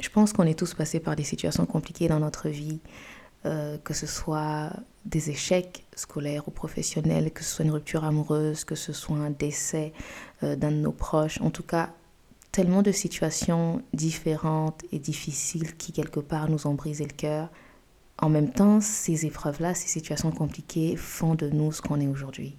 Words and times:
Je 0.00 0.08
pense 0.08 0.32
qu'on 0.32 0.44
est 0.44 0.58
tous 0.58 0.74
passés 0.74 1.00
par 1.00 1.14
des 1.14 1.24
situations 1.24 1.66
compliquées 1.66 2.08
dans 2.08 2.20
notre 2.20 2.48
vie, 2.48 2.80
euh, 3.44 3.76
que 3.78 3.94
ce 3.94 4.06
soit 4.06 4.70
des 5.04 5.30
échecs 5.30 5.84
scolaires 5.94 6.48
ou 6.48 6.50
professionnels, 6.50 7.30
que 7.32 7.44
ce 7.44 7.56
soit 7.56 7.64
une 7.64 7.70
rupture 7.70 8.04
amoureuse, 8.04 8.64
que 8.64 8.74
ce 8.74 8.92
soit 8.92 9.18
un 9.18 9.30
décès 9.30 9.92
euh, 10.42 10.56
d'un 10.56 10.70
de 10.70 10.76
nos 10.76 10.92
proches. 10.92 11.40
En 11.42 11.50
tout 11.50 11.62
cas, 11.62 11.90
tellement 12.50 12.82
de 12.82 12.92
situations 12.92 13.82
différentes 13.92 14.82
et 14.90 14.98
difficiles 14.98 15.76
qui, 15.76 15.92
quelque 15.92 16.20
part, 16.20 16.48
nous 16.48 16.66
ont 16.66 16.74
brisé 16.74 17.04
le 17.04 17.14
cœur. 17.14 17.48
En 18.18 18.28
même 18.28 18.50
temps, 18.50 18.80
ces 18.80 19.26
épreuves-là, 19.26 19.74
ces 19.74 19.88
situations 19.88 20.30
compliquées 20.30 20.96
font 20.96 21.34
de 21.34 21.48
nous 21.48 21.72
ce 21.72 21.82
qu'on 21.82 22.00
est 22.00 22.08
aujourd'hui. 22.08 22.56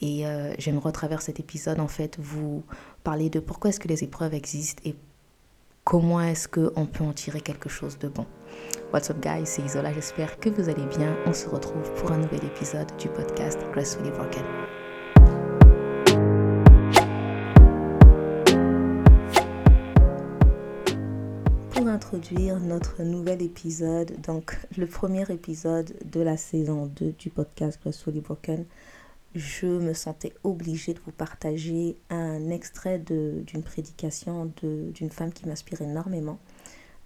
Et 0.00 0.26
euh, 0.26 0.54
j'aimerais, 0.58 0.88
à 0.88 0.92
travers 0.92 1.20
cet 1.20 1.40
épisode, 1.40 1.78
en 1.78 1.88
fait, 1.88 2.16
vous 2.18 2.64
parler 3.04 3.28
de 3.28 3.38
pourquoi 3.38 3.70
est-ce 3.70 3.80
que 3.80 3.88
les 3.88 4.02
épreuves 4.02 4.34
existent 4.34 4.82
et 4.84 4.94
comment 5.90 6.20
est-ce 6.20 6.46
qu'on 6.46 6.86
peut 6.86 7.02
en 7.02 7.12
tirer 7.12 7.40
quelque 7.40 7.68
chose 7.68 7.98
de 7.98 8.06
bon. 8.06 8.24
What's 8.92 9.10
up 9.10 9.18
guys, 9.20 9.44
c'est 9.44 9.62
Isola, 9.62 9.92
j'espère 9.92 10.38
que 10.38 10.48
vous 10.48 10.68
allez 10.68 10.86
bien. 10.86 11.16
On 11.26 11.32
se 11.32 11.48
retrouve 11.48 11.92
pour 11.96 12.12
un 12.12 12.18
nouvel 12.18 12.44
épisode 12.44 12.86
du 12.96 13.08
podcast 13.08 13.58
Gracefully 13.72 14.10
Broken. 14.12 14.44
Pour 21.70 21.88
introduire 21.88 22.60
notre 22.60 23.02
nouvel 23.02 23.42
épisode, 23.42 24.12
donc 24.20 24.60
le 24.78 24.86
premier 24.86 25.28
épisode 25.28 25.92
de 26.04 26.20
la 26.20 26.36
saison 26.36 26.86
2 26.86 27.14
du 27.18 27.30
podcast 27.30 27.80
Gracefully 27.82 28.20
Broken, 28.20 28.64
je 29.34 29.66
me 29.66 29.94
sentais 29.94 30.32
obligée 30.42 30.94
de 30.94 31.00
vous 31.00 31.12
partager 31.12 31.96
un 32.10 32.50
extrait 32.50 32.98
d'une 32.98 33.62
prédication 33.62 34.52
d'une 34.62 35.10
femme 35.10 35.32
qui 35.32 35.46
m'inspire 35.46 35.82
énormément, 35.82 36.38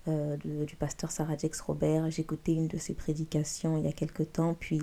euh, 0.09 0.37
du 0.37 0.77
pasteur 0.77 1.11
Sarah 1.11 1.37
Jex 1.37 1.61
Robert. 1.61 2.11
J'écoutais 2.11 2.53
une 2.53 2.69
de 2.69 2.79
ses 2.79 2.95
prédications 2.95 3.77
il 3.79 3.85
y 3.85 3.89
a 3.89 3.93
quelque 3.93 4.23
temps, 4.23 4.55
puis 4.55 4.81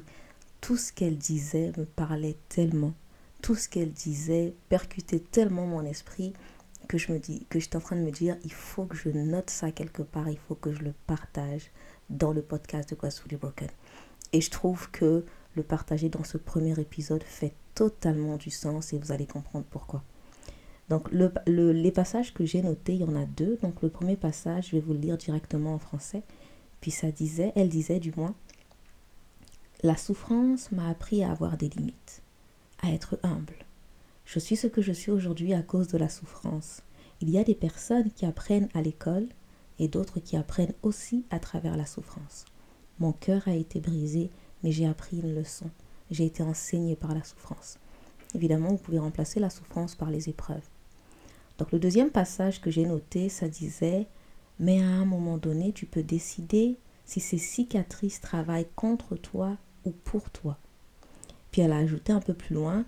tout 0.62 0.78
ce 0.78 0.94
qu'elle 0.94 1.17
disait 1.17 1.72
me 1.78 1.86
parlait 1.86 2.38
tellement, 2.50 2.94
tout 3.42 3.56
ce 3.56 3.67
qu'elle 3.67 3.92
disait 3.92 4.53
percutait 4.69 5.19
tellement 5.19 5.66
mon 5.66 5.84
esprit 5.84 6.34
que 6.88 6.97
je 6.97 7.12
me 7.12 7.19
dis 7.19 7.45
que 7.50 7.59
j'étais 7.59 7.78
en 7.78 7.81
train 7.81 7.95
de 7.95 8.02
me 8.02 8.12
dire 8.12 8.38
il 8.44 8.52
faut 8.53 8.86
que 8.86 8.97
je 8.97 9.09
note 9.09 9.50
ça 9.50 9.72
quelque 9.72 10.03
part, 10.03 10.30
il 10.30 10.38
faut 10.38 10.56
que 10.56 10.73
je 10.73 10.84
le 10.84 10.94
partage 11.08 11.72
dans 12.09 12.34
le 12.34 12.42
podcast 12.42 12.89
de 12.89 12.95
Gracefully 12.95 13.38
Broken. 13.38 13.69
Et 14.34 14.42
je 14.42 14.50
trouve 14.50 14.92
que 14.92 15.25
le 15.55 15.63
partager 15.63 16.09
dans 16.09 16.23
ce 16.23 16.38
premier 16.38 16.80
épisode 16.80 17.23
fait 17.23 17.53
totalement 17.75 18.38
du 18.38 18.49
sens 18.49 18.94
et 18.94 18.97
vous 18.97 19.11
allez 19.11 19.25
comprendre 19.25 19.66
pourquoi. 19.69 20.03
Donc 20.89 21.09
le, 21.11 21.31
les 21.71 21.91
passages 21.91 22.33
que 22.33 22.45
j'ai 22.45 22.61
notés, 22.61 22.95
il 22.95 23.02
y 23.02 23.03
en 23.05 23.16
a 23.16 23.25
deux. 23.25 23.57
Donc 23.61 23.81
le 23.81 23.89
premier 23.89 24.17
passage, 24.17 24.67
je 24.67 24.72
vais 24.73 24.81
vous 24.81 24.94
le 24.94 24.99
lire 24.99 25.17
directement 25.17 25.73
en 25.73 25.79
français. 25.79 26.23
Puis 26.81 26.91
ça 26.91 27.11
disait, 27.11 27.53
elle 27.55 27.69
disait 27.69 27.99
du 27.99 28.11
moins, 28.16 28.35
la 29.83 29.95
souffrance 29.95 30.72
m'a 30.72 30.89
appris 30.89 31.23
à 31.23 31.31
avoir 31.31 31.57
des 31.57 31.69
limites, 31.69 32.22
à 32.81 32.91
être 32.91 33.17
humble. 33.23 33.66
Je 34.25 34.39
suis 34.39 34.55
ce 34.55 34.67
que 34.67 34.81
je 34.81 34.91
suis 34.91 35.11
aujourd'hui 35.11 35.53
à 35.53 35.61
cause 35.61 35.88
de 35.88 35.97
la 35.97 36.09
souffrance. 36.09 36.81
Il 37.22 37.29
y 37.29 37.38
a 37.38 37.44
des 37.44 37.55
personnes 37.55 38.11
qui 38.11 38.25
apprennent 38.25 38.69
à 38.73 38.81
l'école 38.81 39.27
et 39.79 39.88
d'autres 39.88 40.19
qui 40.19 40.38
apprennent 40.38 40.73
aussi 40.83 41.25
à 41.31 41.39
travers 41.39 41.77
la 41.77 41.85
souffrance. 41.85 42.45
Mon 42.99 43.13
cœur 43.13 43.47
a 43.47 43.53
été 43.53 43.79
brisé 43.79 44.29
mais 44.64 44.72
j'ai 44.72 44.88
appris 44.88 45.20
une 45.20 45.36
leçon. 45.36 45.70
J'ai 46.09 46.26
été 46.26 46.44
enseigné 46.44 46.95
par 46.95 47.14
la 47.14 47.23
souffrance. 47.23 47.78
Évidemment, 48.36 48.70
vous 48.70 48.78
pouvez 48.78 49.00
remplacer 49.00 49.40
la 49.40 49.50
souffrance 49.50 49.95
par 49.95 50.09
les 50.09 50.30
épreuves. 50.30 50.68
Donc 51.58 51.72
le 51.72 51.80
deuxième 51.80 52.09
passage 52.09 52.62
que 52.62 52.72
j'ai 52.72 52.86
noté, 52.86 53.30
ça 53.30 53.48
disait, 53.48 54.08
mais 54.59 54.81
à 54.81 54.88
un 54.88 55.06
moment 55.06 55.38
donné, 55.38 55.72
tu 55.73 55.86
peux 55.86 56.03
décider 56.03 56.78
si 57.06 57.20
ces 57.20 57.38
cicatrices 57.38 58.22
travaillent 58.22 58.70
contre 58.76 59.16
toi 59.16 59.58
ou 59.86 59.92
pour 59.92 60.30
toi. 60.30 60.58
Puis 61.52 61.62
elle 61.62 61.74
a 61.74 61.78
ajouté 61.78 62.14
un 62.14 62.22
peu 62.22 62.34
plus 62.34 62.56
loin, 62.56 62.85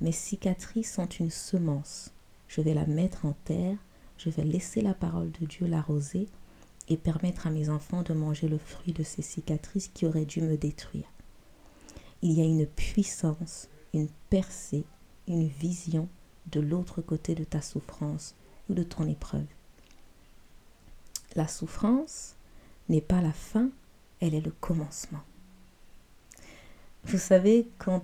mes 0.00 0.12
cicatrices 0.12 0.92
sont 0.92 1.08
une 1.08 1.30
semence. 1.30 2.12
Je 2.46 2.60
vais 2.60 2.74
la 2.74 2.86
mettre 2.86 3.24
en 3.26 3.34
terre, 3.44 3.76
je 4.18 4.30
vais 4.30 4.44
laisser 4.44 4.80
la 4.80 4.94
parole 4.94 5.32
de 5.40 5.46
Dieu 5.46 5.66
l'arroser 5.66 6.28
et 6.88 6.96
permettre 6.96 7.46
à 7.46 7.50
mes 7.50 7.68
enfants 7.68 8.02
de 8.02 8.12
manger 8.12 8.48
le 8.48 8.58
fruit 8.58 8.92
de 8.92 9.02
ces 9.02 9.22
cicatrices 9.22 9.88
qui 9.88 10.06
auraient 10.06 10.26
dû 10.26 10.40
me 10.40 10.56
détruire 10.56 11.13
il 12.24 12.32
y 12.32 12.40
a 12.40 12.44
une 12.44 12.66
puissance, 12.66 13.68
une 13.92 14.08
percée, 14.30 14.84
une 15.28 15.46
vision 15.46 16.08
de 16.50 16.58
l'autre 16.58 17.02
côté 17.02 17.34
de 17.34 17.44
ta 17.44 17.60
souffrance 17.60 18.34
ou 18.68 18.74
de 18.74 18.82
ton 18.82 19.06
épreuve. 19.06 19.44
La 21.36 21.46
souffrance 21.46 22.36
n'est 22.88 23.02
pas 23.02 23.20
la 23.20 23.32
fin, 23.32 23.68
elle 24.20 24.34
est 24.34 24.40
le 24.40 24.52
commencement. 24.52 25.20
Vous 27.04 27.18
savez, 27.18 27.68
quand, 27.76 28.02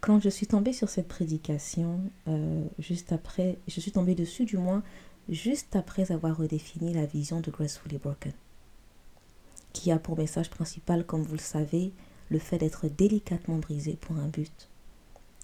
quand 0.00 0.20
je 0.20 0.28
suis 0.28 0.46
tombée 0.46 0.72
sur 0.72 0.88
cette 0.88 1.08
prédication, 1.08 2.00
euh, 2.28 2.64
juste 2.78 3.10
après, 3.10 3.58
je 3.66 3.80
suis 3.80 3.90
tombée 3.90 4.14
dessus 4.14 4.44
du 4.44 4.58
moins, 4.58 4.84
juste 5.28 5.74
après 5.74 6.12
avoir 6.12 6.36
redéfini 6.36 6.94
la 6.94 7.04
vision 7.04 7.40
de 7.40 7.50
Gracefully 7.50 7.98
Broken, 7.98 8.32
qui 9.72 9.90
a 9.90 9.98
pour 9.98 10.16
message 10.16 10.50
principal, 10.50 11.04
comme 11.04 11.22
vous 11.22 11.34
le 11.34 11.40
savez, 11.40 11.92
le 12.28 12.38
fait 12.38 12.58
d'être 12.58 12.88
délicatement 12.88 13.58
brisé 13.58 13.96
pour 14.00 14.16
un 14.16 14.28
but. 14.28 14.68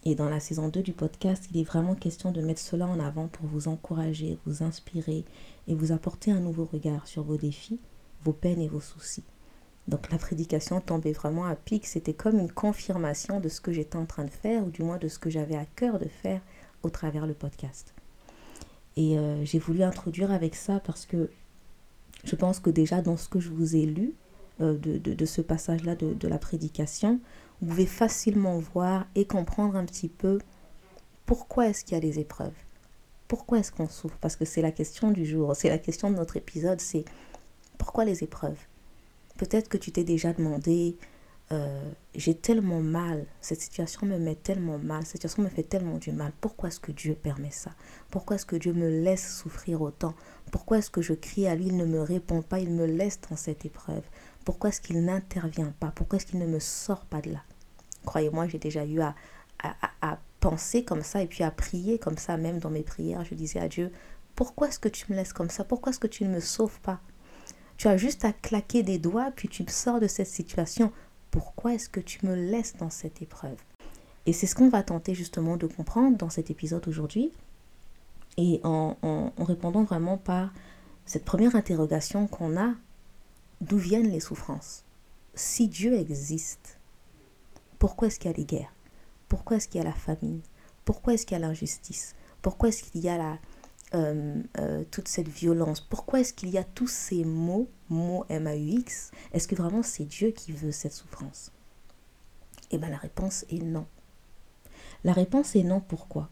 Et 0.04 0.15
dans 0.15 0.28
la 0.28 0.41
saison 0.41 0.69
2 0.69 0.82
du 0.82 0.93
podcast, 0.93 1.48
il 1.53 1.60
est 1.60 1.65
vraiment 1.65 1.94
question 1.94 2.32
de 2.32 2.41
mettre 2.41 2.60
cela 2.60 2.87
en 2.87 2.98
avant 2.98 3.28
pour 3.28 3.47
vous 3.47 3.69
encourager, 3.69 4.37
vous 4.47 4.65
inspirer 4.65 5.25
et 5.69 5.75
vous 5.75 5.93
apporter 5.93 6.32
un 6.32 6.41
nouveau 6.41 6.65
regard 6.65 7.06
sur 7.06 7.22
vos 7.22 7.37
défis, 7.37 7.78
vos 8.25 8.32
peines 8.32 8.60
et 8.60 8.69
vos 8.69 8.81
soucis. 8.81 9.22
Donc 9.88 10.10
la 10.10 10.19
prédication 10.19 10.81
tombait 10.81 11.12
vraiment 11.12 11.44
à 11.44 11.54
pic, 11.54 11.87
c'était 11.87 12.15
comme 12.15 12.38
une 12.38 12.50
confirmation 12.50 13.41
de 13.41 13.49
ce 13.49 13.60
que 13.60 13.72
j'étais 13.72 13.97
en 13.97 14.06
train 14.06 14.25
de 14.25 14.31
faire, 14.31 14.64
ou 14.64 14.70
du 14.70 14.82
moins 14.82 14.99
de 14.99 15.09
ce 15.09 15.19
que 15.19 15.31
j'avais 15.31 15.56
à 15.56 15.66
cœur 15.66 15.99
de 15.99 16.09
faire 16.09 16.41
au 16.82 16.91
travers 16.91 17.26
le 17.26 17.34
podcast. 17.34 17.94
Et 18.97 19.19
euh, 19.19 19.44
j'ai 19.44 19.59
voulu 19.59 19.82
introduire 19.82 20.31
avec 20.31 20.54
ça 20.54 20.81
parce 20.81 21.06
que 21.06 21.31
je 22.25 22.37
pense 22.37 22.60
que 22.60 22.70
déjà 22.70 23.03
dans 23.03 23.16
ce 23.16 23.28
que 23.28 23.41
je 23.41 23.50
vous 23.50 23.75
ai 23.75 23.87
lu, 23.87 24.14
euh, 24.62 24.78
de, 24.78 25.24
ce 25.26 25.40
passage-là 25.40 25.94
de, 25.96 26.28
la 26.28 26.38
prédication, 26.38 27.20
vous 27.60 27.68
pouvez 27.68 27.86
facilement 27.86 28.58
voir 28.58 29.06
et 29.14 29.24
comprendre 29.24 29.76
un 29.76 29.84
petit 29.84 30.08
peu 30.08 30.38
pourquoi 31.26 31.68
est-ce 31.68 31.84
qu'il 31.84 31.94
y 31.94 31.98
a 31.98 32.00
des 32.00 32.18
épreuves. 32.18 32.54
Pourquoi 33.28 33.58
est-ce 33.58 33.72
qu'on 33.72 33.88
souffre 33.88 34.16
Parce 34.20 34.36
que 34.36 34.44
c'est 34.44 34.62
la 34.62 34.72
question 34.72 35.10
du 35.10 35.24
jour, 35.24 35.56
c'est 35.56 35.68
la 35.68 35.78
question 35.78 36.10
de 36.10 36.16
notre 36.16 36.36
épisode, 36.36 36.80
c'est 36.80 37.04
pourquoi 37.78 38.04
les 38.04 38.22
épreuves? 38.22 38.58
Peut-être 39.38 39.68
que 39.68 39.78
tu 39.78 39.90
t'es 39.90 40.04
déjà 40.04 40.32
demandé, 40.32 40.96
euh, 41.50 41.90
j'ai 42.14 42.34
tellement 42.34 42.80
mal, 42.80 43.26
cette 43.40 43.60
situation 43.60 44.06
me 44.06 44.18
met 44.18 44.36
tellement 44.36 44.78
mal, 44.78 45.02
cette 45.02 45.12
situation 45.22 45.42
me 45.42 45.48
fait 45.48 45.62
tellement 45.62 45.98
du 45.98 46.12
mal. 46.12 46.32
Pourquoi 46.40 46.68
est-ce 46.68 46.80
que 46.80 46.92
Dieu 46.92 47.14
permet 47.14 47.50
ça? 47.50 47.72
Pourquoi 48.10 48.36
est-ce 48.36 48.46
que 48.46 48.56
Dieu 48.56 48.72
me 48.72 48.88
laisse 48.88 49.38
souffrir 49.38 49.82
autant? 49.82 50.14
Pourquoi 50.50 50.78
est-ce 50.78 50.90
que 50.90 51.02
je 51.02 51.12
crie 51.12 51.46
à 51.46 51.54
lui, 51.54 51.66
il 51.66 51.76
ne 51.76 51.84
me 51.84 52.00
répond 52.00 52.42
pas, 52.42 52.60
il 52.60 52.70
me 52.70 52.86
laisse 52.86 53.20
dans 53.28 53.36
cette 53.36 53.64
épreuve? 53.64 54.04
Pourquoi 54.44 54.70
est-ce 54.70 54.80
qu'il 54.80 55.04
n'intervient 55.04 55.72
pas? 55.80 55.92
Pourquoi 55.94 56.16
est-ce 56.16 56.26
qu'il 56.26 56.38
ne 56.38 56.47
me 56.47 56.58
sort 56.58 57.04
pas 57.04 57.20
de 57.20 57.32
là? 57.32 57.42
Croyez-moi, 58.04 58.48
j'ai 58.48 58.58
déjà 58.58 58.84
eu 58.84 59.00
à, 59.00 59.14
à, 59.62 59.75
à, 60.00 60.19
penser 60.41 60.84
comme 60.84 61.03
ça 61.03 61.22
et 61.22 61.26
puis 61.26 61.44
à 61.44 61.53
prier 61.53 61.98
comme 61.98 62.19
ça, 62.19 62.36
même 62.36 62.58
dans 62.58 62.70
mes 62.70 62.82
prières. 62.82 63.25
Je 63.25 63.34
disais 63.34 63.60
à 63.60 63.69
Dieu, 63.69 63.92
pourquoi 64.34 64.69
est-ce 64.69 64.78
que 64.78 64.88
tu 64.88 65.10
me 65.10 65.16
laisses 65.16 65.32
comme 65.32 65.50
ça? 65.50 65.62
Pourquoi 65.62 65.91
est-ce 65.91 66.00
que 66.00 66.08
tu 66.08 66.25
ne 66.25 66.31
me 66.31 66.41
sauves 66.41 66.81
pas? 66.81 67.00
Tu 67.76 67.88
as 67.88 67.97
juste 67.97 68.25
à 68.25 68.32
claquer 68.32 68.82
des 68.82 68.98
doigts, 68.98 69.31
puis 69.34 69.48
tu 69.48 69.62
me 69.62 69.69
sors 69.69 70.00
de 70.00 70.08
cette 70.08 70.26
situation. 70.26 70.92
Pourquoi 71.31 71.75
est-ce 71.75 71.88
que 71.88 72.00
tu 72.00 72.26
me 72.26 72.34
laisses 72.34 72.76
dans 72.76 72.91
cette 72.91 73.22
épreuve? 73.22 73.58
Et 74.26 74.32
c'est 74.32 74.47
ce 74.47 74.54
qu'on 74.54 74.69
va 74.69 74.82
tenter 74.82 75.14
justement 75.14 75.56
de 75.56 75.66
comprendre 75.66 76.16
dans 76.16 76.31
cet 76.31 76.50
épisode 76.50 76.86
aujourd'hui. 76.86 77.32
Et 78.36 78.60
en, 78.64 78.97
répondant 79.38 79.82
vraiment 79.82 80.16
par 80.16 80.52
cette 81.04 81.25
première 81.25 81.56
interrogation 81.56 82.26
qu'on 82.26 82.56
a, 82.56 82.75
d'où 83.62 83.79
viennent 83.79 84.11
les 84.11 84.20
souffrances? 84.20 84.85
Si 85.35 85.69
Dieu 85.69 85.94
existe, 85.94 86.79
pourquoi 87.79 88.09
est-ce 88.09 88.19
qu'il 88.19 88.31
y 88.31 88.35
a 88.35 88.37
des 88.37 88.44
guerres? 88.44 88.75
Pourquoi 89.29 89.56
est-ce 89.56 89.69
qu'il 89.69 89.81
y 89.81 89.85
a 89.85 89.87
la 89.87 89.94
famine? 89.94 90.41
Pourquoi 90.85 91.14
est-ce 91.14 91.25
qu'il 91.25 91.38
y 91.38 91.43
a 91.43 91.47
l'injustice? 91.47 92.14
Pourquoi 92.43 92.69
est-ce 92.69 92.82
qu'il 92.82 93.00
y 93.00 93.09
a 93.09 93.38
euh, 93.94 94.43
euh, 94.59 94.85
toute 94.91 95.09
cette 95.09 95.29
violence? 95.29 95.81
Pourquoi 95.81 96.20
est-ce 96.20 96.35
qu'il 96.35 96.50
y 96.50 96.59
a 96.59 96.64
tous 96.64 96.88
ces 96.88 97.25
mots, 97.25 97.69
mots 97.88 98.26
M-A-U-X 98.29 99.12
Est-ce 99.32 99.47
que 99.49 99.55
vraiment 99.55 99.82
c'est 99.82 100.05
Dieu 100.05 100.32
qui 100.32 100.53
veut 100.53 100.73
cette 100.73 100.93
souffrance? 100.93 101.53
Eh 102.73 102.79
bien 102.79 102.91
la 102.91 102.99
réponse 102.99 103.44
est 103.49 103.62
non. 103.62 103.87
La 105.05 105.12
réponse 105.12 105.55
est 105.56 105.62
non, 105.62 105.81
pourquoi? 105.81 106.31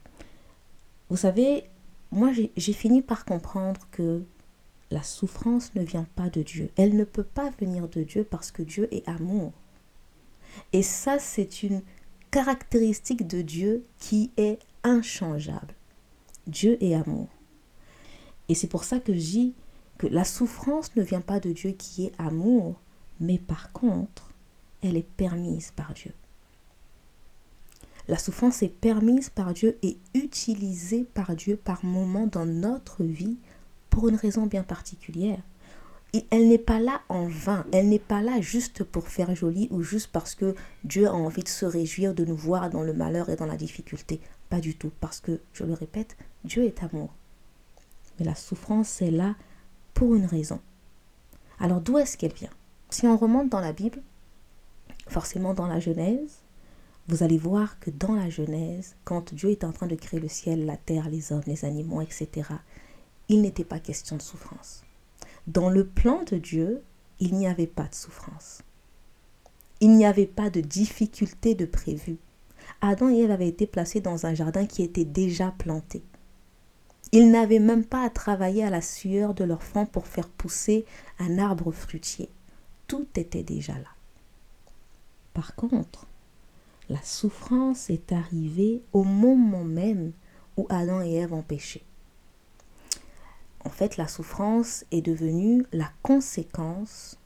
Vous 1.09 1.17
savez, 1.17 1.69
moi 2.11 2.31
j'ai 2.33 2.73
fini 2.73 3.01
par 3.01 3.25
comprendre 3.25 3.87
que 3.91 4.23
la 4.91 5.03
souffrance 5.03 5.73
ne 5.75 5.83
vient 5.83 6.07
pas 6.15 6.29
de 6.29 6.43
Dieu. 6.43 6.69
Elle 6.75 6.95
ne 6.95 7.05
peut 7.05 7.23
pas 7.23 7.49
venir 7.59 7.87
de 7.87 8.03
Dieu 8.03 8.23
parce 8.23 8.51
que 8.51 8.61
Dieu 8.61 8.93
est 8.93 9.07
amour. 9.07 9.53
Et 10.73 10.83
ça, 10.83 11.17
c'est 11.17 11.63
une 11.63 11.81
caractéristique 12.29 13.25
de 13.25 13.41
Dieu 13.41 13.85
qui 13.99 14.31
est 14.37 14.59
inchangeable. 14.83 15.73
Dieu 16.45 16.77
est 16.83 16.93
amour. 16.93 17.29
Et 18.49 18.55
c'est 18.55 18.67
pour 18.67 18.83
ça 18.83 18.99
que 18.99 19.13
je 19.13 19.19
dis 19.19 19.53
que 19.97 20.07
la 20.07 20.25
souffrance 20.25 20.95
ne 20.95 21.03
vient 21.03 21.21
pas 21.21 21.39
de 21.39 21.51
Dieu 21.51 21.71
qui 21.71 22.05
est 22.05 22.13
amour, 22.17 22.75
mais 23.19 23.37
par 23.37 23.71
contre, 23.71 24.31
elle 24.83 24.97
est 24.97 25.07
permise 25.07 25.71
par 25.71 25.93
Dieu. 25.93 26.11
La 28.07 28.17
souffrance 28.17 28.61
est 28.63 28.67
permise 28.67 29.29
par 29.29 29.53
Dieu 29.53 29.77
et 29.83 29.97
utilisée 30.15 31.03
par 31.03 31.35
Dieu 31.35 31.55
par 31.55 31.85
moments 31.85 32.27
dans 32.27 32.45
notre 32.45 33.03
vie 33.03 33.37
pour 33.91 34.09
une 34.09 34.15
raison 34.15 34.47
bien 34.47 34.63
particulière. 34.63 35.37
Elle 36.31 36.49
n'est 36.49 36.57
pas 36.57 36.79
là 36.79 37.01
en 37.07 37.27
vain, 37.27 37.65
elle 37.71 37.87
n'est 37.87 37.99
pas 37.99 38.21
là 38.21 38.41
juste 38.41 38.83
pour 38.83 39.07
faire 39.07 39.33
joli 39.35 39.67
ou 39.69 39.81
juste 39.81 40.09
parce 40.11 40.33
que 40.33 40.55
Dieu 40.83 41.07
a 41.07 41.13
envie 41.13 41.43
de 41.43 41.47
se 41.47 41.65
réjouir 41.65 42.13
de 42.13 42.25
nous 42.25 42.35
voir 42.35 42.69
dans 42.69 42.81
le 42.81 42.93
malheur 42.93 43.29
et 43.29 43.35
dans 43.35 43.45
la 43.45 43.55
difficulté. 43.55 44.19
Pas 44.49 44.59
du 44.59 44.75
tout, 44.75 44.91
parce 44.99 45.21
que, 45.21 45.39
je 45.53 45.63
le 45.63 45.73
répète, 45.73 46.17
Dieu 46.43 46.65
est 46.65 46.83
amour. 46.83 47.13
Mais 48.19 48.25
la 48.25 48.35
souffrance 48.35 49.01
est 49.01 49.11
là 49.11 49.35
pour 49.93 50.15
une 50.15 50.25
raison. 50.25 50.59
Alors 51.59 51.79
d'où 51.79 51.97
est-ce 51.97 52.17
qu'elle 52.17 52.33
vient? 52.33 52.49
Si 52.89 53.07
on 53.07 53.15
remonte 53.15 53.49
dans 53.49 53.61
la 53.61 53.71
Bible, 53.71 54.01
forcément 55.07 55.53
dans 55.53 55.67
la 55.67 55.79
Genèse, 55.79 56.39
vous 57.07 57.23
allez 57.23 57.37
voir 57.37 57.79
que 57.79 57.89
dans 57.89 58.15
la 58.15 58.29
Genèse, 58.29 58.95
quand 59.05 59.33
Dieu 59.33 59.49
est 59.49 59.63
en 59.63 59.71
train 59.71 59.87
de 59.87 59.95
créer 59.95 60.19
le 60.19 60.27
ciel, 60.27 60.65
la 60.65 60.77
terre, 60.77 61.09
les 61.09 61.31
hommes, 61.31 61.43
les 61.47 61.63
animaux, 61.63 62.01
etc., 62.01 62.49
il 63.31 63.41
n'était 63.41 63.63
pas 63.63 63.79
question 63.79 64.17
de 64.17 64.21
souffrance. 64.21 64.83
Dans 65.47 65.69
le 65.69 65.87
plan 65.87 66.21
de 66.23 66.35
Dieu, 66.35 66.83
il 67.21 67.35
n'y 67.35 67.47
avait 67.47 67.65
pas 67.65 67.87
de 67.87 67.95
souffrance. 67.95 68.61
Il 69.79 69.95
n'y 69.95 70.05
avait 70.05 70.27
pas 70.27 70.49
de 70.49 70.59
difficulté 70.59 71.55
de 71.55 71.65
prévu. 71.65 72.17
Adam 72.81 73.09
et 73.09 73.21
Ève 73.21 73.31
avaient 73.31 73.47
été 73.47 73.67
placés 73.67 74.01
dans 74.01 74.25
un 74.25 74.33
jardin 74.33 74.65
qui 74.65 74.83
était 74.83 75.05
déjà 75.05 75.51
planté. 75.57 76.03
Ils 77.13 77.31
n'avaient 77.31 77.59
même 77.59 77.85
pas 77.85 78.03
à 78.03 78.09
travailler 78.09 78.65
à 78.65 78.69
la 78.69 78.81
sueur 78.81 79.33
de 79.33 79.45
leur 79.45 79.63
front 79.63 79.85
pour 79.85 80.07
faire 80.07 80.27
pousser 80.27 80.85
un 81.17 81.37
arbre 81.39 81.71
fruitier. 81.71 82.29
Tout 82.87 83.07
était 83.15 83.43
déjà 83.43 83.73
là. 83.73 83.95
Par 85.33 85.55
contre, 85.55 86.05
la 86.89 87.01
souffrance 87.01 87.89
est 87.89 88.11
arrivée 88.11 88.81
au 88.91 89.05
moment 89.05 89.63
même 89.63 90.11
où 90.57 90.67
Adam 90.69 91.01
et 91.01 91.13
Ève 91.13 91.31
ont 91.31 91.43
péché. 91.43 91.85
En 93.63 93.69
fait, 93.69 93.97
la 93.97 94.07
souffrance 94.07 94.85
est 94.91 95.01
devenue 95.01 95.65
la 95.71 95.89
conséquence 96.01 97.17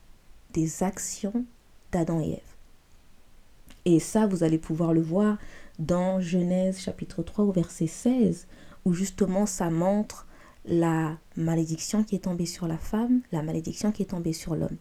des 0.52 0.82
actions 0.82 1.44
d'Adam 1.92 2.20
et 2.20 2.32
Ève. 2.32 2.56
Et 3.84 4.00
ça, 4.00 4.26
vous 4.26 4.42
allez 4.42 4.58
pouvoir 4.58 4.92
le 4.92 5.00
voir 5.00 5.38
dans 5.78 6.20
Genèse 6.20 6.80
chapitre 6.80 7.22
3 7.22 7.44
au 7.44 7.52
verset 7.52 7.86
16, 7.86 8.46
où 8.84 8.92
justement 8.92 9.46
ça 9.46 9.70
montre 9.70 10.26
la 10.64 11.16
malédiction 11.36 12.02
qui 12.02 12.16
est 12.16 12.24
tombée 12.24 12.46
sur 12.46 12.66
la 12.66 12.78
femme, 12.78 13.20
la 13.32 13.42
malédiction 13.42 13.92
qui 13.92 14.02
est 14.02 14.06
tombée 14.06 14.32
sur 14.32 14.56
l'homme. 14.56 14.76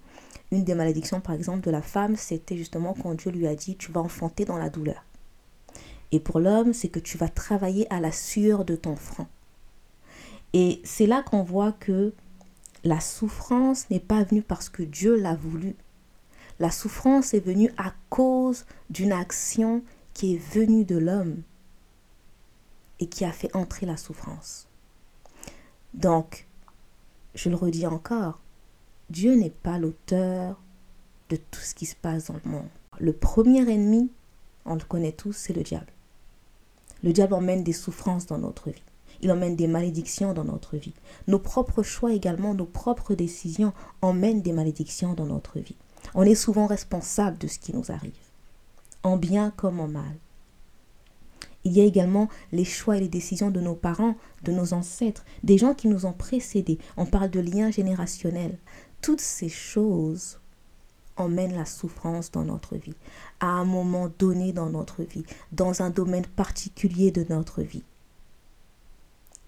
Une 0.51 0.63
des 0.63 0.75
malédictions, 0.75 1.21
par 1.21 1.35
exemple, 1.35 1.61
de 1.61 1.71
la 1.71 1.81
femme, 1.81 2.15
c'était 2.15 2.57
justement 2.57 2.93
quand 2.93 3.13
Dieu 3.13 3.31
lui 3.31 3.47
a 3.47 3.55
dit, 3.55 3.75
tu 3.75 3.91
vas 3.91 4.01
enfanter 4.01 4.45
dans 4.45 4.57
la 4.57 4.69
douleur. 4.69 5.03
Et 6.11 6.19
pour 6.19 6.39
l'homme, 6.39 6.73
c'est 6.73 6.87
que 6.87 6.99
tu 6.99 7.17
vas 7.17 7.29
travailler 7.29 7.91
à 7.93 7.99
la 7.99 8.11
sueur 8.11 8.65
de 8.65 8.75
ton 8.75 8.95
front. 8.95 9.27
Et 10.57 10.79
c'est 10.85 11.05
là 11.05 11.21
qu'on 11.21 11.43
voit 11.43 11.73
que 11.73 12.13
la 12.85 13.01
souffrance 13.01 13.89
n'est 13.89 13.99
pas 13.99 14.23
venue 14.23 14.41
parce 14.41 14.69
que 14.69 14.83
Dieu 14.83 15.17
l'a 15.17 15.35
voulu. 15.35 15.75
La 16.59 16.71
souffrance 16.71 17.33
est 17.33 17.41
venue 17.41 17.73
à 17.75 17.93
cause 18.09 18.65
d'une 18.89 19.11
action 19.11 19.83
qui 20.13 20.35
est 20.35 20.53
venue 20.53 20.85
de 20.85 20.97
l'homme 20.97 21.41
et 23.01 23.07
qui 23.07 23.25
a 23.25 23.33
fait 23.33 23.53
entrer 23.53 23.85
la 23.85 23.97
souffrance. 23.97 24.69
Donc, 25.93 26.47
je 27.33 27.49
le 27.49 27.57
redis 27.57 27.85
encore, 27.85 28.39
Dieu 29.09 29.35
n'est 29.35 29.49
pas 29.49 29.77
l'auteur 29.77 30.61
de 31.27 31.35
tout 31.35 31.59
ce 31.59 31.75
qui 31.75 31.85
se 31.85 31.97
passe 31.97 32.27
dans 32.27 32.39
le 32.41 32.49
monde. 32.49 32.69
Le 32.97 33.11
premier 33.11 33.69
ennemi, 33.69 34.09
on 34.63 34.75
le 34.75 34.85
connaît 34.85 35.11
tous, 35.11 35.33
c'est 35.33 35.51
le 35.51 35.63
diable. 35.63 35.91
Le 37.03 37.11
diable 37.11 37.33
emmène 37.33 37.65
des 37.65 37.73
souffrances 37.73 38.25
dans 38.25 38.37
notre 38.37 38.69
vie. 38.69 38.81
Il 39.25 39.31
emmène 39.31 39.55
des 39.55 39.65
malédictions 39.65 40.33
dans 40.33 40.43
notre 40.43 40.77
vie. 40.77 40.93
Nos 41.27 41.39
propres 41.39 41.81
choix 41.81 42.13
également, 42.13 42.53
nos 42.53 42.67
propres 42.67 43.15
décisions 43.15 43.73
emmènent 44.03 44.43
des 44.43 44.51
malédictions 44.51 45.15
dans 45.15 45.25
notre 45.25 45.57
vie. 45.57 45.77
On 46.13 46.21
est 46.21 46.35
souvent 46.35 46.67
responsable 46.67 47.39
de 47.39 47.47
ce 47.47 47.57
qui 47.57 47.75
nous 47.75 47.91
arrive, 47.91 48.13
en 49.01 49.17
bien 49.17 49.49
comme 49.57 49.79
en 49.79 49.87
mal. 49.87 50.15
Il 51.63 51.73
y 51.73 51.81
a 51.81 51.85
également 51.85 52.29
les 52.51 52.65
choix 52.65 52.97
et 52.97 52.99
les 52.99 53.07
décisions 53.07 53.49
de 53.49 53.59
nos 53.59 53.73
parents, 53.73 54.13
de 54.43 54.51
nos 54.51 54.73
ancêtres, 54.73 55.25
des 55.41 55.57
gens 55.57 55.73
qui 55.73 55.87
nous 55.87 56.05
ont 56.05 56.13
précédés. 56.13 56.77
On 56.95 57.07
parle 57.07 57.31
de 57.31 57.39
liens 57.39 57.71
générationnels. 57.71 58.59
Toutes 59.01 59.21
ces 59.21 59.49
choses 59.49 60.37
emmènent 61.17 61.55
la 61.55 61.65
souffrance 61.65 62.29
dans 62.29 62.43
notre 62.43 62.75
vie, 62.75 62.93
à 63.39 63.47
un 63.47 63.65
moment 63.65 64.11
donné 64.19 64.53
dans 64.53 64.69
notre 64.69 65.01
vie, 65.01 65.25
dans 65.51 65.81
un 65.81 65.89
domaine 65.89 66.27
particulier 66.27 67.09
de 67.09 67.25
notre 67.27 67.63
vie. 67.63 67.81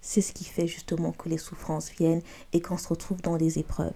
C'est 0.09 0.21
ce 0.21 0.31
qui 0.31 0.45
fait 0.45 0.68
justement 0.68 1.12
que 1.12 1.27
les 1.27 1.38
souffrances 1.38 1.92
viennent 1.92 2.21
et 2.54 2.62
qu'on 2.62 2.77
se 2.77 2.88
retrouve 2.88 3.21
dans 3.21 3.36
des 3.36 3.59
épreuves. 3.59 3.92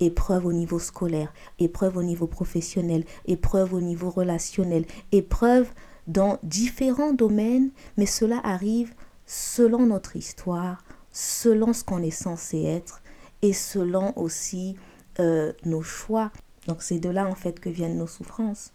Épreuves 0.00 0.44
au 0.44 0.52
niveau 0.52 0.78
scolaire, 0.78 1.32
épreuves 1.58 1.96
au 1.96 2.02
niveau 2.02 2.26
professionnel, 2.26 3.06
épreuves 3.24 3.72
au 3.72 3.80
niveau 3.80 4.10
relationnel, 4.10 4.84
épreuves 5.12 5.70
dans 6.08 6.38
différents 6.42 7.14
domaines, 7.14 7.70
mais 7.96 8.04
cela 8.04 8.38
arrive 8.44 8.92
selon 9.24 9.86
notre 9.86 10.16
histoire, 10.16 10.84
selon 11.10 11.72
ce 11.72 11.84
qu'on 11.84 12.02
est 12.02 12.10
censé 12.10 12.62
être 12.64 13.00
et 13.40 13.54
selon 13.54 14.12
aussi 14.18 14.76
euh, 15.20 15.54
nos 15.64 15.82
choix. 15.82 16.32
Donc 16.66 16.82
c'est 16.82 16.98
de 16.98 17.08
là 17.08 17.26
en 17.26 17.34
fait 17.34 17.60
que 17.60 17.70
viennent 17.70 17.96
nos 17.96 18.06
souffrances. 18.06 18.74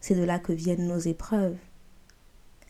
C'est 0.00 0.14
de 0.14 0.24
là 0.24 0.38
que 0.38 0.54
viennent 0.54 0.88
nos 0.88 0.98
épreuves. 0.98 1.58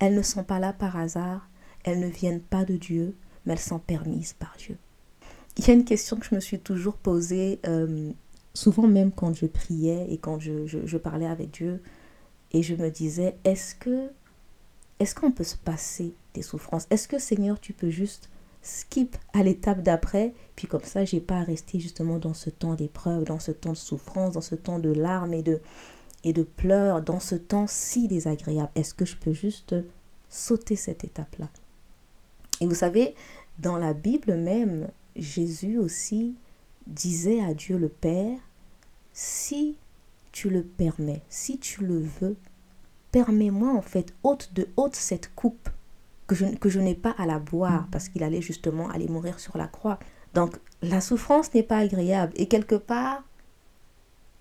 Elles 0.01 0.17
ne 0.17 0.23
sont 0.23 0.43
pas 0.43 0.59
là 0.59 0.73
par 0.73 0.97
hasard, 0.97 1.49
elles 1.85 2.01
ne 2.01 2.09
viennent 2.09 2.43
pas 2.43 2.65
de 2.65 2.75
Dieu, 2.77 3.15
mais 3.47 3.55
elles 3.55 3.59
sont 3.59 3.79
permises 3.79 4.35
par 4.35 4.55
Dieu. 4.59 4.77
Il 5.57 5.67
y 5.67 5.71
a 5.71 5.75
une 5.75 5.85
question 5.85 6.19
que 6.19 6.27
je 6.27 6.35
me 6.35 6.41
suis 6.41 6.59
toujours 6.59 6.97
posée, 6.97 7.61
euh, 7.67 8.13
souvent 8.53 8.87
même 8.87 9.11
quand 9.11 9.35
je 9.35 9.47
priais 9.47 10.07
et 10.11 10.19
quand 10.19 10.39
je, 10.39 10.67
je 10.67 10.99
parlais 10.99 11.27
avec 11.27 11.51
Dieu, 11.51 11.83
et 12.53 12.63
je 12.63 12.75
me 12.75 12.91
disais, 12.91 13.37
est-ce 13.45 13.75
que 13.75 14.11
est-ce 14.99 15.15
qu'on 15.15 15.31
peut 15.31 15.45
se 15.45 15.57
passer 15.57 16.15
des 16.33 16.43
souffrances? 16.43 16.87
Est-ce 16.91 17.07
que 17.07 17.19
Seigneur, 17.19 17.61
tu 17.61 17.75
peux 17.75 17.91
juste 17.91 18.31
skip 18.63 19.17
à 19.35 19.43
l'étape 19.43 19.83
d'après, 19.83 20.33
puis 20.57 20.67
comme 20.67 20.83
ça, 20.83 21.05
j'ai 21.05 21.21
pas 21.21 21.39
à 21.41 21.45
rester 21.45 21.79
justement 21.79 22.19
dans 22.19 22.35
ce 22.35 22.51
temps 22.51 22.75
d'épreuve, 22.75 23.25
dans 23.25 23.39
ce 23.39 23.53
temps 23.53 23.73
de 23.73 23.77
souffrance, 23.77 24.33
dans 24.33 24.41
ce 24.41 24.55
temps 24.55 24.79
de 24.79 24.91
larmes 24.91 25.35
et 25.35 25.43
de 25.43 25.61
et 26.25 26.33
de 26.33 26.43
pleurs, 26.43 27.03
dans 27.03 27.21
ce 27.21 27.37
temps 27.37 27.67
si 27.69 28.09
désagréable. 28.09 28.71
Est-ce 28.75 28.95
que 28.95 29.05
je 29.05 29.17
peux 29.17 29.33
juste 29.33 29.77
sauter 30.29 30.75
cette 30.75 31.05
étape-là? 31.05 31.49
Et 32.61 32.67
vous 32.67 32.75
savez, 32.75 33.15
dans 33.59 33.77
la 33.77 33.95
Bible 33.95 34.37
même, 34.37 34.89
Jésus 35.15 35.79
aussi 35.79 36.37
disait 36.87 37.43
à 37.45 37.55
Dieu 37.55 37.79
le 37.79 37.89
Père, 37.89 38.39
si 39.13 39.77
tu 40.33 40.51
le 40.51 40.63
permets, 40.63 41.23
si 41.29 41.59
tu 41.59 41.85
le 41.85 41.99
veux, 41.99 42.37
permets-moi 43.13 43.73
en 43.73 43.83
fait, 43.83 44.15
ôte 44.23 44.53
de 44.53 44.69
haute 44.77 44.95
cette 44.95 45.35
coupe 45.35 45.71
que 46.27 46.35
je, 46.35 46.45
que 46.57 46.69
je 46.69 46.81
n'ai 46.81 46.95
pas 46.95 47.15
à 47.19 47.27
la 47.27 47.39
boire 47.39 47.89
parce 47.91 48.09
qu'il 48.09 48.23
allait 48.23 48.43
justement 48.43 48.91
aller 48.91 49.09
mourir 49.09 49.41
sur 49.41 49.57
la 49.57 49.69
croix. 49.69 49.99
Donc 50.35 50.59
la 50.83 51.01
souffrance 51.01 51.55
n'est 51.55 51.63
pas 51.63 51.79
agréable 51.79 52.33
et 52.37 52.47
quelque 52.47 52.75
part, 52.75 53.25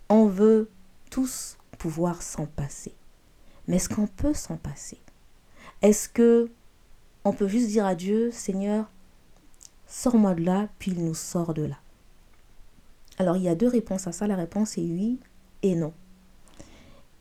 on 0.09 0.25
veut 0.25 0.69
tous 1.09 1.57
pouvoir 1.77 2.21
s'en 2.21 2.45
passer. 2.45 2.93
Mais 3.67 3.77
est-ce 3.77 3.89
qu'on 3.89 4.07
peut 4.07 4.33
s'en 4.33 4.57
passer? 4.57 4.99
Est-ce 5.81 6.09
que 6.09 6.49
on 7.25 7.33
peut 7.33 7.47
juste 7.47 7.67
dire 7.67 7.85
à 7.85 7.95
Dieu, 7.95 8.29
Seigneur, 8.31 8.85
sors-moi 9.87 10.35
de 10.35 10.43
là, 10.43 10.69
puis 10.79 10.91
il 10.91 11.03
nous 11.03 11.15
sort 11.15 11.53
de 11.53 11.63
là 11.63 11.75
Alors 13.17 13.35
il 13.35 13.43
y 13.43 13.49
a 13.49 13.55
deux 13.55 13.67
réponses 13.67 14.07
à 14.07 14.11
ça. 14.11 14.27
La 14.27 14.35
réponse 14.35 14.77
est 14.77 14.81
oui 14.81 15.19
et 15.63 15.75
non. 15.75 15.93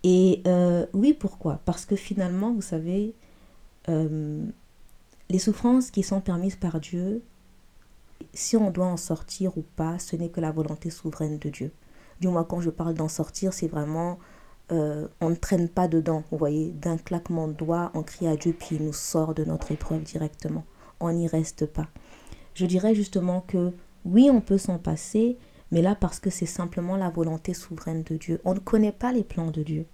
Et 0.04 0.42
euh, 0.46 0.86
oui, 0.92 1.14
pourquoi? 1.14 1.60
Parce 1.64 1.86
que 1.86 1.96
finalement, 1.96 2.52
vous 2.52 2.62
savez, 2.62 3.14
euh, 3.88 4.44
les 5.30 5.38
souffrances 5.38 5.90
qui 5.90 6.02
sont 6.02 6.20
permises 6.20 6.56
par 6.56 6.78
Dieu, 6.78 7.22
si 8.34 8.56
on 8.56 8.70
doit 8.70 8.86
en 8.86 8.98
sortir 8.98 9.56
ou 9.56 9.62
pas, 9.76 9.98
ce 9.98 10.16
n'est 10.16 10.28
que 10.28 10.40
la 10.40 10.50
volonté 10.50 10.90
souveraine 10.90 11.38
de 11.38 11.48
Dieu. 11.48 11.72
Du 12.20 12.28
moins, 12.28 12.44
quand 12.44 12.60
je 12.60 12.70
parle 12.70 12.94
d'en 12.94 13.08
sortir, 13.08 13.54
c'est 13.54 13.66
vraiment, 13.66 14.18
euh, 14.72 15.08
on 15.20 15.30
ne 15.30 15.34
traîne 15.34 15.68
pas 15.68 15.88
dedans, 15.88 16.22
vous 16.30 16.38
voyez, 16.38 16.70
d'un 16.70 16.96
claquement 16.96 17.48
de 17.48 17.52
doigts, 17.52 17.90
on 17.94 18.02
crie 18.02 18.26
à 18.26 18.36
Dieu, 18.36 18.54
puis 18.58 18.76
il 18.76 18.84
nous 18.84 18.92
sort 18.92 19.34
de 19.34 19.44
notre 19.44 19.72
épreuve 19.72 20.02
directement. 20.02 20.64
On 21.00 21.12
n'y 21.12 21.28
reste 21.28 21.66
pas. 21.66 21.88
Je 22.54 22.66
dirais 22.66 22.94
justement 22.94 23.42
que 23.46 23.72
oui, 24.04 24.30
on 24.32 24.40
peut 24.40 24.58
s'en 24.58 24.78
passer, 24.78 25.36
mais 25.70 25.82
là 25.82 25.94
parce 25.94 26.20
que 26.20 26.30
c'est 26.30 26.46
simplement 26.46 26.96
la 26.96 27.10
volonté 27.10 27.52
souveraine 27.52 28.02
de 28.04 28.16
Dieu. 28.16 28.40
On 28.44 28.54
ne 28.54 28.58
connaît 28.58 28.92
pas 28.92 29.12
les 29.12 29.24
plans 29.24 29.50
de 29.50 29.62
Dieu. 29.62 29.86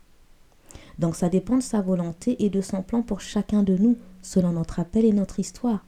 Donc 0.98 1.16
ça 1.16 1.28
dépend 1.28 1.56
de 1.56 1.62
sa 1.62 1.80
volonté 1.80 2.44
et 2.44 2.50
de 2.50 2.60
son 2.60 2.82
plan 2.82 3.02
pour 3.02 3.20
chacun 3.20 3.62
de 3.62 3.76
nous, 3.76 3.96
selon 4.22 4.52
notre 4.52 4.78
appel 4.78 5.04
et 5.04 5.12
notre 5.12 5.40
histoire. 5.40 5.84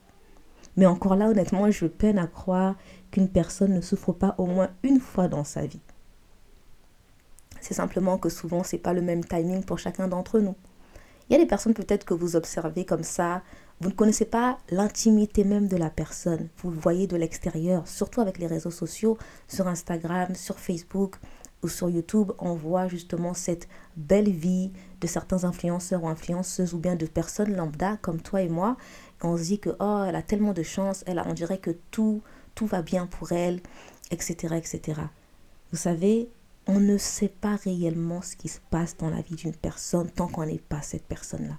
Mais 0.77 0.87
encore 0.87 1.17
là, 1.17 1.29
honnêtement, 1.29 1.71
je 1.71 1.87
peine 1.87 2.19
à 2.19 2.27
croire 2.27 2.77
qu'une 3.11 3.29
personne 3.29 3.75
ne 3.75 3.81
souffre 3.81 4.13
pas 4.13 4.35
au 4.39 4.47
moins 4.47 4.71
une 4.83 5.01
fois 5.01 5.29
dans 5.29 5.45
sa 5.45 5.67
vie. 5.67 5.81
Simplement 7.73 8.19
que 8.19 8.29
souvent, 8.29 8.63
c'est 8.63 8.79
pas 8.79 8.93
le 8.93 9.03
même 9.03 9.25
timing 9.25 9.65
pour 9.65 9.79
chacun 9.79 10.09
d'entre 10.09 10.39
nous. 10.39 10.55
Il 11.29 11.33
y 11.33 11.37
a 11.37 11.39
des 11.39 11.47
personnes 11.47 11.75
peut-être 11.75 12.05
que 12.05 12.15
vous 12.15 12.37
observez 12.37 12.85
comme 12.85 13.05
ça, 13.05 13.43
vous 13.81 13.89
ne 13.89 13.95
connaissez 13.95 14.27
pas 14.27 14.59
l'intimité 14.71 15.45
même 15.45 15.67
de 15.67 15.77
la 15.77 15.91
personne. 15.91 16.49
Vous 16.59 16.71
le 16.71 16.79
voyez 16.79 17.07
de 17.07 17.17
l'extérieur, 17.17 17.89
surtout 17.89 18.21
avec 18.21 18.39
les 18.39 18.47
réseaux 18.47 18.71
sociaux, 18.71 19.19
sur 19.49 19.67
Instagram, 19.67 20.35
sur 20.35 20.59
Facebook 20.59 21.17
ou 21.63 21.69
sur 21.69 21.89
YouTube, 21.89 22.33
on 22.39 22.55
voit 22.55 22.89
justement 22.89 23.35
cette 23.35 23.69
belle 23.97 24.31
vie 24.31 24.73
de 25.01 25.07
certains 25.07 25.45
influenceurs 25.45 26.03
ou 26.03 26.09
influenceuses 26.09 26.75
ou 26.75 26.79
bien 26.79 26.97
de 26.97 27.07
personnes 27.07 27.55
lambda 27.55 27.97
comme 27.99 28.21
toi 28.21 28.43
et 28.43 28.49
moi. 28.49 28.77
on 29.23 29.37
se 29.37 29.45
dit 29.45 29.61
que 29.61 29.71
oh, 29.79 30.05
elle 30.07 30.17
a 30.17 30.23
tellement 30.23 30.53
de 30.53 30.65
chance, 30.65 31.05
elle 31.07 31.21
a, 31.21 31.27
on 31.27 31.35
dirait 31.35 31.59
que 31.59 31.71
tout 31.93 32.21
tout 32.55 32.67
va 32.67 32.83
bien 32.83 33.07
pour 33.07 33.33
elle, 33.33 33.61
etc., 34.11 34.57
etc. 34.57 35.01
Vous 35.71 35.79
savez, 35.79 36.29
on 36.67 36.81
ne 36.81 36.97
sait 36.97 37.29
pas 37.29 37.57
réellement 37.57 38.23
ce 38.23 38.37
qui 38.37 38.49
se 38.49 38.61
passe 38.71 38.97
dans 38.97 39.11
la 39.11 39.21
vie 39.21 39.35
d'une 39.35 39.55
personne 39.55 40.11
tant 40.11 40.29
qu'on 40.29 40.47
n'est 40.47 40.59
pas 40.59 40.83
cette 40.83 41.05
personne-là. 41.05 41.59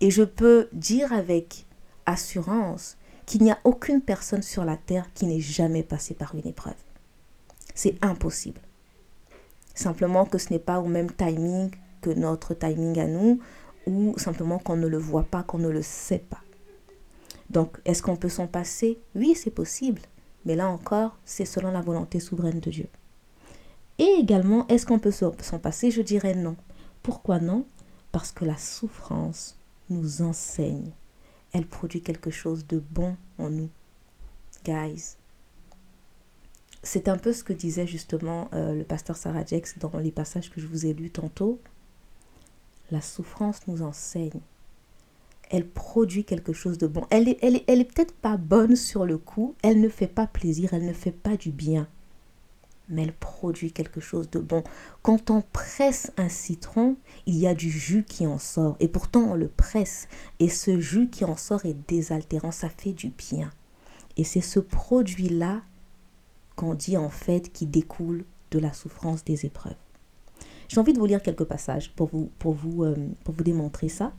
Et 0.00 0.10
je 0.10 0.22
peux 0.22 0.68
dire 0.72 1.12
avec 1.12 1.66
assurance 2.04 2.96
qu'il 3.24 3.42
n'y 3.42 3.50
a 3.50 3.58
aucune 3.64 4.00
personne 4.00 4.42
sur 4.42 4.64
la 4.64 4.76
terre 4.76 5.12
qui 5.14 5.26
n'ait 5.26 5.40
jamais 5.40 5.82
passé 5.82 6.14
par 6.14 6.34
une 6.34 6.46
épreuve. 6.46 6.74
C'est 7.74 7.96
impossible. 8.02 8.60
Simplement 9.74 10.24
que 10.24 10.38
ce 10.38 10.52
n'est 10.52 10.58
pas 10.58 10.80
au 10.80 10.86
même 10.86 11.12
timing 11.12 11.70
que 12.00 12.10
notre 12.10 12.54
timing 12.54 12.98
à 12.98 13.06
nous, 13.06 13.40
ou 13.86 14.14
simplement 14.18 14.58
qu'on 14.58 14.76
ne 14.76 14.86
le 14.86 14.98
voit 14.98 15.24
pas, 15.24 15.42
qu'on 15.42 15.58
ne 15.58 15.68
le 15.68 15.82
sait 15.82 16.24
pas. 16.30 16.40
Donc, 17.50 17.78
est-ce 17.84 18.02
qu'on 18.02 18.16
peut 18.16 18.28
s'en 18.28 18.46
passer? 18.46 18.98
Oui, 19.14 19.34
c'est 19.34 19.50
possible. 19.50 20.02
Mais 20.44 20.56
là 20.56 20.68
encore, 20.68 21.16
c'est 21.24 21.44
selon 21.44 21.70
la 21.70 21.80
volonté 21.80 22.20
souveraine 22.20 22.60
de 22.60 22.70
Dieu. 22.70 22.88
Et 23.98 24.16
également, 24.18 24.66
est-ce 24.68 24.86
qu'on 24.86 24.98
peut 24.98 25.10
s'en 25.10 25.58
passer? 25.58 25.90
Je 25.90 26.02
dirais 26.02 26.34
non. 26.34 26.56
Pourquoi 27.02 27.38
non? 27.38 27.66
Parce 28.12 28.32
que 28.32 28.44
la 28.44 28.56
souffrance 28.56 29.58
nous 29.88 30.22
enseigne. 30.22 30.92
Elle 31.52 31.66
produit 31.66 32.02
quelque 32.02 32.30
chose 32.30 32.66
de 32.66 32.82
bon 32.90 33.16
en 33.38 33.50
nous. 33.50 33.70
Guys. 34.64 35.16
C'est 36.82 37.08
un 37.08 37.16
peu 37.16 37.32
ce 37.32 37.42
que 37.42 37.52
disait 37.52 37.86
justement 37.86 38.48
euh, 38.52 38.74
le 38.74 38.84
pasteur 38.84 39.16
Sarah 39.16 39.44
Jex 39.44 39.78
dans 39.78 39.96
les 39.98 40.12
passages 40.12 40.50
que 40.50 40.60
je 40.60 40.66
vous 40.66 40.86
ai 40.86 40.92
lus 40.92 41.10
tantôt. 41.10 41.60
La 42.90 43.00
souffrance 43.00 43.66
nous 43.66 43.82
enseigne 43.82 44.40
elle 45.50 45.68
produit 45.68 46.24
quelque 46.24 46.52
chose 46.52 46.78
de 46.78 46.86
bon. 46.86 47.06
Elle 47.10 47.28
est, 47.28 47.38
elle 47.42 47.60
elle 47.66 47.80
est 47.80 47.84
peut-être 47.84 48.14
pas 48.14 48.36
bonne 48.36 48.76
sur 48.76 49.04
le 49.04 49.18
coup, 49.18 49.54
elle 49.62 49.80
ne 49.80 49.88
fait 49.88 50.06
pas 50.06 50.26
plaisir, 50.26 50.74
elle 50.74 50.84
ne 50.84 50.92
fait 50.92 51.12
pas 51.12 51.36
du 51.36 51.50
bien, 51.50 51.88
mais 52.88 53.02
elle 53.02 53.12
produit 53.12 53.72
quelque 53.72 54.00
chose 54.00 54.30
de 54.30 54.38
bon. 54.38 54.62
Quand 55.02 55.30
on 55.30 55.42
presse 55.42 56.12
un 56.16 56.28
citron, 56.28 56.96
il 57.26 57.36
y 57.36 57.46
a 57.46 57.54
du 57.54 57.70
jus 57.70 58.04
qui 58.04 58.26
en 58.26 58.38
sort, 58.38 58.76
et 58.80 58.88
pourtant 58.88 59.30
on 59.30 59.34
le 59.34 59.48
presse, 59.48 60.08
et 60.38 60.48
ce 60.48 60.78
jus 60.80 61.08
qui 61.08 61.24
en 61.24 61.36
sort 61.36 61.66
est 61.66 61.76
désaltérant, 61.88 62.52
ça 62.52 62.68
fait 62.68 62.92
du 62.92 63.08
bien. 63.08 63.50
Et 64.16 64.24
c'est 64.24 64.40
ce 64.40 64.60
produit-là 64.60 65.62
qu'on 66.54 66.74
dit 66.74 66.96
en 66.96 67.10
fait 67.10 67.52
qui 67.52 67.66
découle 67.66 68.24
de 68.50 68.58
la 68.58 68.72
souffrance 68.72 69.24
des 69.24 69.44
épreuves. 69.44 69.74
J'ai 70.68 70.80
envie 70.80 70.92
de 70.92 70.98
vous 70.98 71.06
lire 71.06 71.22
quelques 71.22 71.44
passages 71.44 71.92
pour 71.92 72.08
vous, 72.08 72.30
pour 72.38 72.54
vous, 72.54 72.84
euh, 72.84 72.96
pour 73.24 73.34
vous 73.34 73.44
démontrer 73.44 73.88
ça. 73.88 74.12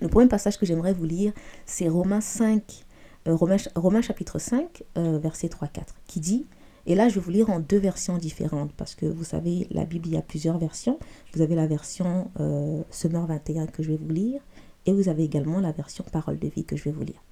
Le 0.00 0.08
premier 0.08 0.28
passage 0.28 0.58
que 0.58 0.66
j'aimerais 0.66 0.94
vous 0.94 1.04
lire, 1.04 1.32
c'est 1.66 1.88
Romains 1.88 2.20
5, 2.20 2.84
euh, 3.28 3.36
Romains, 3.36 4.02
chapitre 4.02 4.38
5, 4.38 4.82
euh, 4.96 5.18
verset 5.18 5.48
3-4, 5.48 5.94
qui 6.06 6.20
dit, 6.20 6.46
et 6.86 6.94
là 6.94 7.08
je 7.08 7.16
vais 7.16 7.20
vous 7.20 7.30
lire 7.30 7.50
en 7.50 7.60
deux 7.60 7.78
versions 7.78 8.18
différentes, 8.18 8.72
parce 8.72 8.94
que 8.94 9.06
vous 9.06 9.24
savez, 9.24 9.66
la 9.70 9.84
Bible, 9.84 10.08
il 10.08 10.14
y 10.14 10.16
a 10.16 10.22
plusieurs 10.22 10.58
versions. 10.58 10.98
Vous 11.34 11.42
avez 11.42 11.54
la 11.54 11.66
version 11.66 12.30
euh, 12.40 12.82
Semeur 12.90 13.26
21 13.26 13.66
que 13.66 13.82
je 13.82 13.90
vais 13.90 13.96
vous 13.96 14.12
lire, 14.12 14.40
et 14.86 14.92
vous 14.92 15.08
avez 15.08 15.24
également 15.24 15.60
la 15.60 15.72
version 15.72 16.04
Parole 16.10 16.38
de 16.38 16.48
vie 16.48 16.64
que 16.64 16.76
je 16.76 16.84
vais 16.84 16.92
vous 16.92 17.04
lire. 17.04 17.22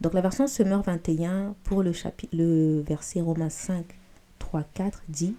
Donc 0.00 0.14
la 0.14 0.20
version 0.20 0.46
Semeur 0.46 0.82
21 0.82 1.54
pour 1.64 1.82
le, 1.82 1.92
le 2.32 2.80
verset 2.80 3.20
Romains 3.20 3.50
5, 3.50 3.84
3, 4.38 4.64
4 4.74 5.02
dit 5.08 5.34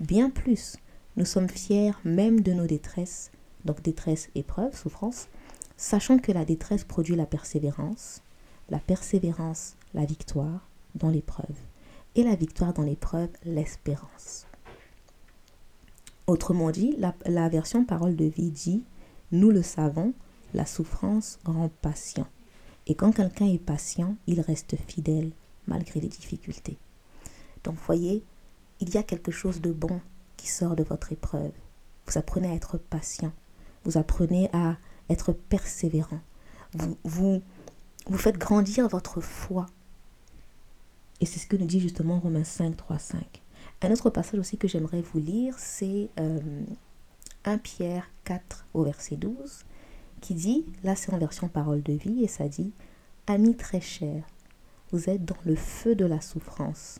Bien 0.00 0.30
plus, 0.30 0.76
nous 1.16 1.24
sommes 1.24 1.48
fiers 1.48 1.92
même 2.04 2.40
de 2.40 2.52
nos 2.52 2.66
détresses, 2.66 3.30
donc 3.64 3.82
détresse, 3.82 4.30
épreuve, 4.34 4.76
souffrance, 4.76 5.28
sachant 5.76 6.18
que 6.18 6.32
la 6.32 6.44
détresse 6.44 6.84
produit 6.84 7.16
la 7.16 7.26
persévérance, 7.26 8.22
la 8.70 8.78
persévérance, 8.78 9.76
la 9.94 10.04
victoire 10.04 10.66
dans 10.94 11.10
l'épreuve, 11.10 11.56
et 12.16 12.24
la 12.24 12.34
victoire 12.34 12.72
dans 12.72 12.82
l'épreuve, 12.82 13.28
l'espérance. 13.44 14.46
Autrement 16.26 16.70
dit, 16.70 16.96
la, 16.98 17.48
version 17.48 17.84
parole 17.84 18.16
de 18.16 18.24
vie 18.24 18.50
dit, 18.50 18.82
nous 19.30 19.50
le 19.50 19.62
savons, 19.62 20.14
la 20.54 20.66
souffrance 20.66 21.38
rend 21.44 21.70
patient. 21.82 22.26
Et 22.86 22.94
quand 22.94 23.12
quelqu'un 23.12 23.46
est 23.46 23.62
patient, 23.62 24.16
il 24.26 24.40
reste 24.40 24.76
fidèle 24.88 25.30
malgré 25.66 26.00
les 26.00 26.08
difficultés. 26.08 26.78
Donc 27.64 27.76
voyez, 27.84 28.24
il 28.80 28.92
y 28.94 28.96
a 28.96 29.02
quelque 29.02 29.32
chose 29.32 29.60
de 29.60 29.72
bon 29.72 30.00
qui 30.36 30.48
sort 30.48 30.74
de 30.74 30.84
votre 30.84 31.12
épreuve. 31.12 31.52
Vous 32.06 32.18
apprenez 32.18 32.48
à 32.48 32.54
être 32.54 32.78
patient. 32.78 33.32
Vous 33.84 33.98
apprenez 33.98 34.48
à 34.52 34.78
être 35.10 35.32
persévérant. 35.32 36.20
Vous, 36.72 36.96
vous, 37.04 37.42
vous 38.06 38.18
faites 38.18 38.38
grandir 38.38 38.88
votre 38.88 39.20
foi. 39.20 39.66
Et 41.20 41.26
c'est 41.26 41.38
ce 41.38 41.46
que 41.46 41.56
nous 41.56 41.66
dit 41.66 41.80
justement 41.80 42.20
Romains 42.20 42.44
5, 42.44 42.76
3, 42.76 42.98
5. 42.98 43.42
Un 43.82 43.92
autre 43.92 44.10
passage 44.10 44.40
aussi 44.40 44.58
que 44.58 44.68
j'aimerais 44.68 45.02
vous 45.02 45.18
lire, 45.18 45.54
c'est 45.58 46.08
1 46.16 46.40
euh, 47.46 47.58
Pierre 47.62 48.10
4 48.24 48.66
au 48.74 48.82
verset 48.82 49.16
12, 49.16 49.64
qui 50.20 50.34
dit, 50.34 50.64
là 50.82 50.96
c'est 50.96 51.12
en 51.12 51.18
version 51.18 51.48
parole 51.48 51.82
de 51.82 51.92
vie, 51.92 52.24
et 52.24 52.28
ça 52.28 52.48
dit, 52.48 52.72
Amis 53.28 53.54
très 53.54 53.80
chers, 53.80 54.24
vous 54.90 55.10
êtes 55.10 55.24
dans 55.24 55.36
le 55.44 55.56
feu 55.56 55.94
de 55.94 56.04
la 56.04 56.20
souffrance. 56.20 56.98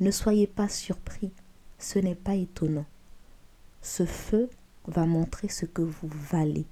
Ne 0.00 0.10
soyez 0.10 0.46
pas 0.46 0.68
surpris, 0.68 1.32
ce 1.78 1.98
n'est 1.98 2.14
pas 2.14 2.34
étonnant. 2.34 2.86
Ce 3.80 4.06
feu 4.06 4.48
va 4.86 5.06
montrer 5.06 5.48
ce 5.48 5.66
que 5.66 5.82
vous 5.82 6.08
valez. 6.08 6.66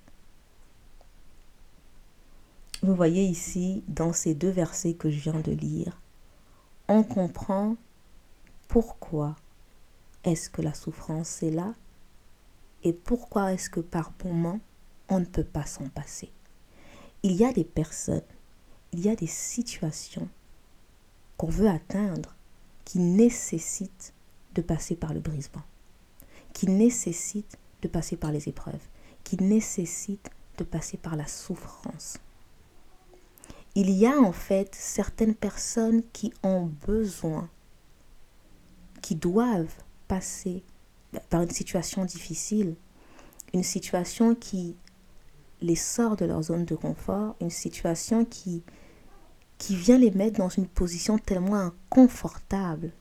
Vous 2.82 2.94
voyez 2.94 3.24
ici, 3.24 3.82
dans 3.88 4.12
ces 4.12 4.34
deux 4.34 4.48
versets 4.48 4.94
que 4.94 5.10
je 5.10 5.18
viens 5.20 5.40
de 5.40 5.52
lire, 5.52 6.00
on 6.90 7.04
comprend 7.04 7.76
pourquoi 8.66 9.36
est-ce 10.24 10.50
que 10.50 10.60
la 10.60 10.74
souffrance 10.74 11.40
est 11.44 11.52
là 11.52 11.72
et 12.82 12.92
pourquoi 12.92 13.52
est-ce 13.52 13.70
que 13.70 13.78
par 13.78 14.12
moment 14.24 14.58
on 15.08 15.20
ne 15.20 15.24
peut 15.24 15.44
pas 15.44 15.66
s'en 15.66 15.88
passer. 15.88 16.32
Il 17.22 17.32
y 17.34 17.44
a 17.44 17.52
des 17.52 17.62
personnes, 17.62 18.20
il 18.92 19.00
y 19.00 19.08
a 19.08 19.14
des 19.14 19.28
situations 19.28 20.28
qu'on 21.36 21.48
veut 21.48 21.68
atteindre 21.68 22.34
qui 22.84 22.98
nécessitent 22.98 24.12
de 24.56 24.60
passer 24.60 24.96
par 24.96 25.14
le 25.14 25.20
brisement, 25.20 25.62
qui 26.52 26.66
nécessitent 26.66 27.56
de 27.82 27.88
passer 27.88 28.16
par 28.16 28.32
les 28.32 28.48
épreuves, 28.48 28.88
qui 29.22 29.36
nécessitent 29.36 30.30
de 30.58 30.64
passer 30.64 30.96
par 30.96 31.14
la 31.14 31.28
souffrance 31.28 32.18
il 33.74 33.90
y 33.90 34.06
a 34.06 34.18
en 34.18 34.32
fait 34.32 34.74
certaines 34.74 35.34
personnes 35.34 36.02
qui 36.12 36.32
ont 36.42 36.70
besoin, 36.86 37.48
qui 39.00 39.14
doivent 39.14 39.74
passer 40.08 40.62
par 41.28 41.42
une 41.42 41.50
situation 41.50 42.04
difficile, 42.04 42.74
une 43.54 43.62
situation 43.62 44.34
qui 44.34 44.76
les 45.60 45.76
sort 45.76 46.16
de 46.16 46.24
leur 46.24 46.42
zone 46.42 46.64
de 46.64 46.74
confort, 46.74 47.36
une 47.40 47.50
situation 47.50 48.24
qui, 48.24 48.62
qui 49.58 49.76
vient 49.76 49.98
les 49.98 50.10
mettre 50.10 50.38
dans 50.38 50.48
une 50.48 50.66
position 50.66 51.18
tellement 51.18 51.56
inconfortable 51.56 52.92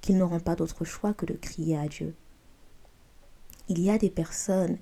qu'ils 0.00 0.16
n'auront 0.16 0.40
pas 0.40 0.54
d'autre 0.54 0.84
choix 0.84 1.12
que 1.12 1.26
de 1.26 1.34
crier 1.34 1.76
à 1.76 1.88
Dieu. 1.88 2.14
Il 3.68 3.80
y 3.80 3.90
a 3.90 3.98
des 3.98 4.10
personnes 4.10 4.78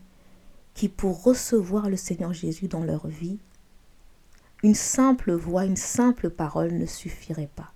qui, 0.75 0.88
pour 0.88 1.23
recevoir 1.23 1.88
le 1.88 1.97
Seigneur 1.97 2.33
Jésus 2.33 2.68
dans 2.68 2.85
leur 2.85 3.06
vie, 3.09 3.38
une 4.66 4.75
simple 4.75 5.32
voix, 5.32 5.64
une 5.64 5.76
simple 5.76 6.28
parole 6.28 6.73
ne 6.73 6.87
suffirait 6.87 7.49
pas. 7.54 7.73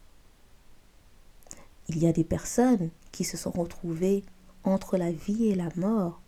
Il 1.87 1.99
y 1.99 2.09
a 2.09 2.13
des 2.13 2.25
personnes 2.25 2.91
qui 3.13 3.23
se 3.23 3.37
sont 3.37 3.53
retrouvées 3.53 4.25
entre 4.65 4.97
la 4.97 5.13
vie 5.13 5.47
et 5.47 5.55
la 5.55 5.69
mort 5.77 6.21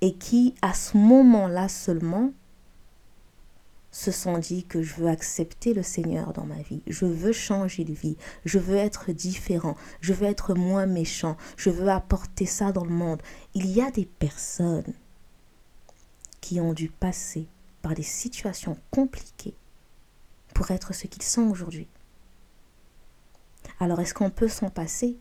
et 0.00 0.14
qui, 0.14 0.54
à 0.62 0.74
ce 0.74 0.96
moment-là 0.96 1.68
seulement, 1.68 2.32
se 3.90 4.12
sont 4.12 4.38
dit 4.38 4.62
que 4.62 4.80
je 4.80 4.94
veux 4.94 5.08
accepter 5.08 5.74
le 5.74 5.82
Seigneur 5.82 6.32
dans 6.32 6.46
ma 6.46 6.62
vie, 6.62 6.82
je 6.86 7.06
veux 7.06 7.32
changer 7.32 7.82
de 7.82 7.92
vie, 7.92 8.16
je 8.44 8.60
veux 8.60 8.76
être 8.76 9.10
différent, 9.10 9.76
je 10.00 10.12
veux 10.12 10.28
être 10.28 10.54
moins 10.54 10.86
méchant, 10.86 11.36
je 11.56 11.70
veux 11.70 11.88
apporter 11.88 12.46
ça 12.46 12.70
dans 12.70 12.84
le 12.84 12.94
monde. 12.94 13.22
Il 13.54 13.66
y 13.66 13.80
a 13.80 13.90
des 13.90 14.06
personnes 14.06 14.94
qui 16.40 16.60
ont 16.60 16.74
dû 16.74 16.90
passer 16.90 17.48
par 17.82 17.94
des 17.94 18.02
situations 18.02 18.76
compliquées 18.90 19.54
pour 20.54 20.70
être 20.70 20.94
ce 20.94 21.06
qu'ils 21.06 21.22
sont 21.22 21.48
aujourd'hui. 21.48 21.88
Alors 23.80 24.00
est-ce 24.00 24.14
qu'on 24.14 24.30
peut 24.30 24.48
s'en 24.48 24.70
passer? 24.70 25.16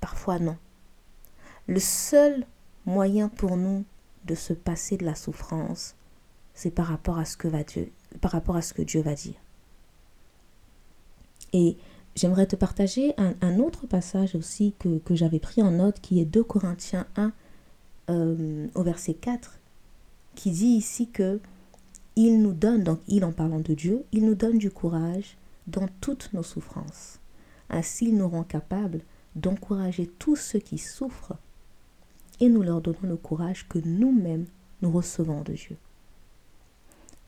Parfois 0.00 0.38
non. 0.38 0.56
Le 1.66 1.80
seul 1.80 2.46
moyen 2.86 3.28
pour 3.28 3.56
nous 3.56 3.84
de 4.24 4.34
se 4.34 4.52
passer 4.52 4.96
de 4.96 5.04
la 5.04 5.14
souffrance, 5.14 5.94
c'est 6.54 6.70
par 6.70 6.86
rapport 6.86 7.18
à 7.18 7.24
ce 7.24 7.36
que 7.36 8.82
Dieu 8.82 9.02
va 9.02 9.14
dire. 9.14 9.34
Et 11.52 11.76
j'aimerais 12.14 12.46
te 12.46 12.56
partager 12.56 13.14
un, 13.18 13.58
autre 13.58 13.86
passage 13.86 14.34
aussi 14.34 14.74
que, 14.78 15.14
j'avais 15.14 15.38
pris 15.38 15.62
en 15.62 15.70
note, 15.70 16.00
qui 16.00 16.20
est 16.20 16.24
2 16.24 16.42
Corinthiens 16.42 17.06
1 17.16 17.32
euh, 18.08 18.68
au 18.74 18.82
verset 18.82 19.14
4, 19.14 19.58
qui 20.36 20.52
dit 20.52 20.66
ici 20.66 21.08
que 21.08 21.40
il 22.14 22.40
nous 22.40 22.52
donne, 22.52 22.84
donc 22.84 23.00
il 23.08 23.24
en 23.24 23.32
parlant 23.32 23.60
de 23.60 23.74
Dieu, 23.74 24.04
il 24.12 24.24
nous 24.24 24.34
donne 24.34 24.58
du 24.58 24.70
courage 24.70 25.36
dans 25.66 25.88
toutes 26.00 26.32
nos 26.32 26.42
souffrances. 26.42 27.18
Ainsi, 27.68 28.06
il 28.06 28.16
nous 28.16 28.28
rend 28.28 28.44
capables 28.44 29.00
d'encourager 29.34 30.06
tous 30.18 30.36
ceux 30.36 30.60
qui 30.60 30.78
souffrent 30.78 31.36
et 32.40 32.48
nous 32.48 32.62
leur 32.62 32.80
donnons 32.80 32.98
le 33.02 33.16
courage 33.16 33.66
que 33.68 33.78
nous-mêmes 33.78 34.46
nous 34.82 34.90
recevons 34.90 35.42
de 35.42 35.52
Dieu. 35.52 35.76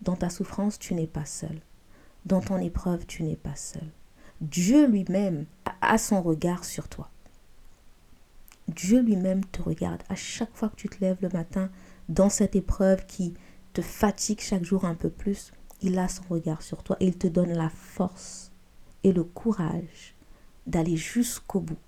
Dans 0.01 0.17
ta 0.17 0.31
souffrance, 0.31 0.79
tu 0.79 0.95
n'es 0.95 1.07
pas 1.07 1.25
seul. 1.25 1.61
Dans 2.25 2.41
ton 2.41 2.59
épreuve, 2.59 3.07
tu 3.07 3.25
n'es 3.25 3.37
pas 3.37 3.57
seul. 3.57 3.89
Dieu 4.41 4.87
lui-même 4.87 5.47
a 5.81 5.99
son 5.99 6.23
regard 6.23 6.65
sur 6.65 6.89
toi. 6.89 7.11
Dieu 8.69 9.01
lui-même 9.01 9.45
te 9.47 9.63
regarde 9.63 10.03
à 10.09 10.15
chaque 10.15 10.55
fois 10.55 10.69
que 10.69 10.77
tu 10.77 10.89
te 10.89 11.01
lèves 11.01 11.19
le 11.23 11.31
matin 11.31 11.71
dans 12.09 12.31
cette 12.31 12.57
épreuve 12.57 13.07
qui 13.07 13.35
te 13.73 13.83
fatigue 13.83 14.41
chaque 14.41 14.65
jour 14.65 14.85
un 14.85 14.95
peu 14.95 15.11
plus. 15.11 15.53
Il 15.83 15.99
a 15.99 16.09
son 16.09 16.25
regard 16.29 16.63
sur 16.63 16.83
toi 16.83 16.97
et 17.01 17.07
il 17.07 17.17
te 17.17 17.27
donne 17.27 17.53
la 17.53 17.69
force 17.69 18.51
et 19.05 19.13
le 19.13 19.25
courage 19.25 20.15
d'aller 20.67 20.97
jusqu'au 20.97 21.61
bout. 21.61 21.79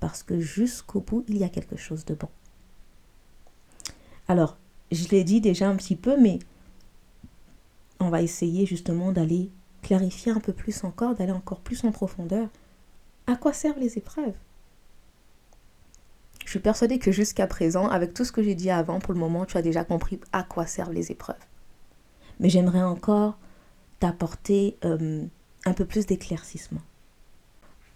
Parce 0.00 0.22
que 0.22 0.38
jusqu'au 0.38 1.00
bout, 1.00 1.24
il 1.28 1.38
y 1.38 1.44
a 1.44 1.48
quelque 1.48 1.76
chose 1.76 2.04
de 2.04 2.14
bon. 2.14 2.28
Alors, 4.28 4.56
je 4.92 5.08
l'ai 5.08 5.24
dit 5.24 5.40
déjà 5.40 5.68
un 5.68 5.76
petit 5.76 5.96
peu, 5.96 6.20
mais 6.20 6.38
on 7.98 8.10
va 8.10 8.22
essayer 8.22 8.66
justement 8.66 9.10
d'aller 9.10 9.50
clarifier 9.82 10.32
un 10.32 10.40
peu 10.40 10.52
plus 10.52 10.84
encore, 10.84 11.14
d'aller 11.14 11.32
encore 11.32 11.60
plus 11.60 11.84
en 11.84 11.90
profondeur. 11.90 12.48
À 13.26 13.36
quoi 13.36 13.52
servent 13.52 13.80
les 13.80 13.98
épreuves? 13.98 14.34
Je 16.48 16.52
suis 16.52 16.60
persuadée 16.60 16.98
que 16.98 17.12
jusqu'à 17.12 17.46
présent, 17.46 17.88
avec 17.88 18.14
tout 18.14 18.24
ce 18.24 18.32
que 18.32 18.42
j'ai 18.42 18.54
dit 18.54 18.70
avant, 18.70 19.00
pour 19.00 19.12
le 19.12 19.20
moment, 19.20 19.44
tu 19.44 19.58
as 19.58 19.60
déjà 19.60 19.84
compris 19.84 20.18
à 20.32 20.42
quoi 20.42 20.66
servent 20.66 20.94
les 20.94 21.12
épreuves. 21.12 21.36
Mais 22.40 22.48
j'aimerais 22.48 22.82
encore 22.82 23.36
t'apporter 24.00 24.78
euh, 24.82 25.26
un 25.66 25.72
peu 25.74 25.84
plus 25.84 26.06
d'éclaircissement. 26.06 26.80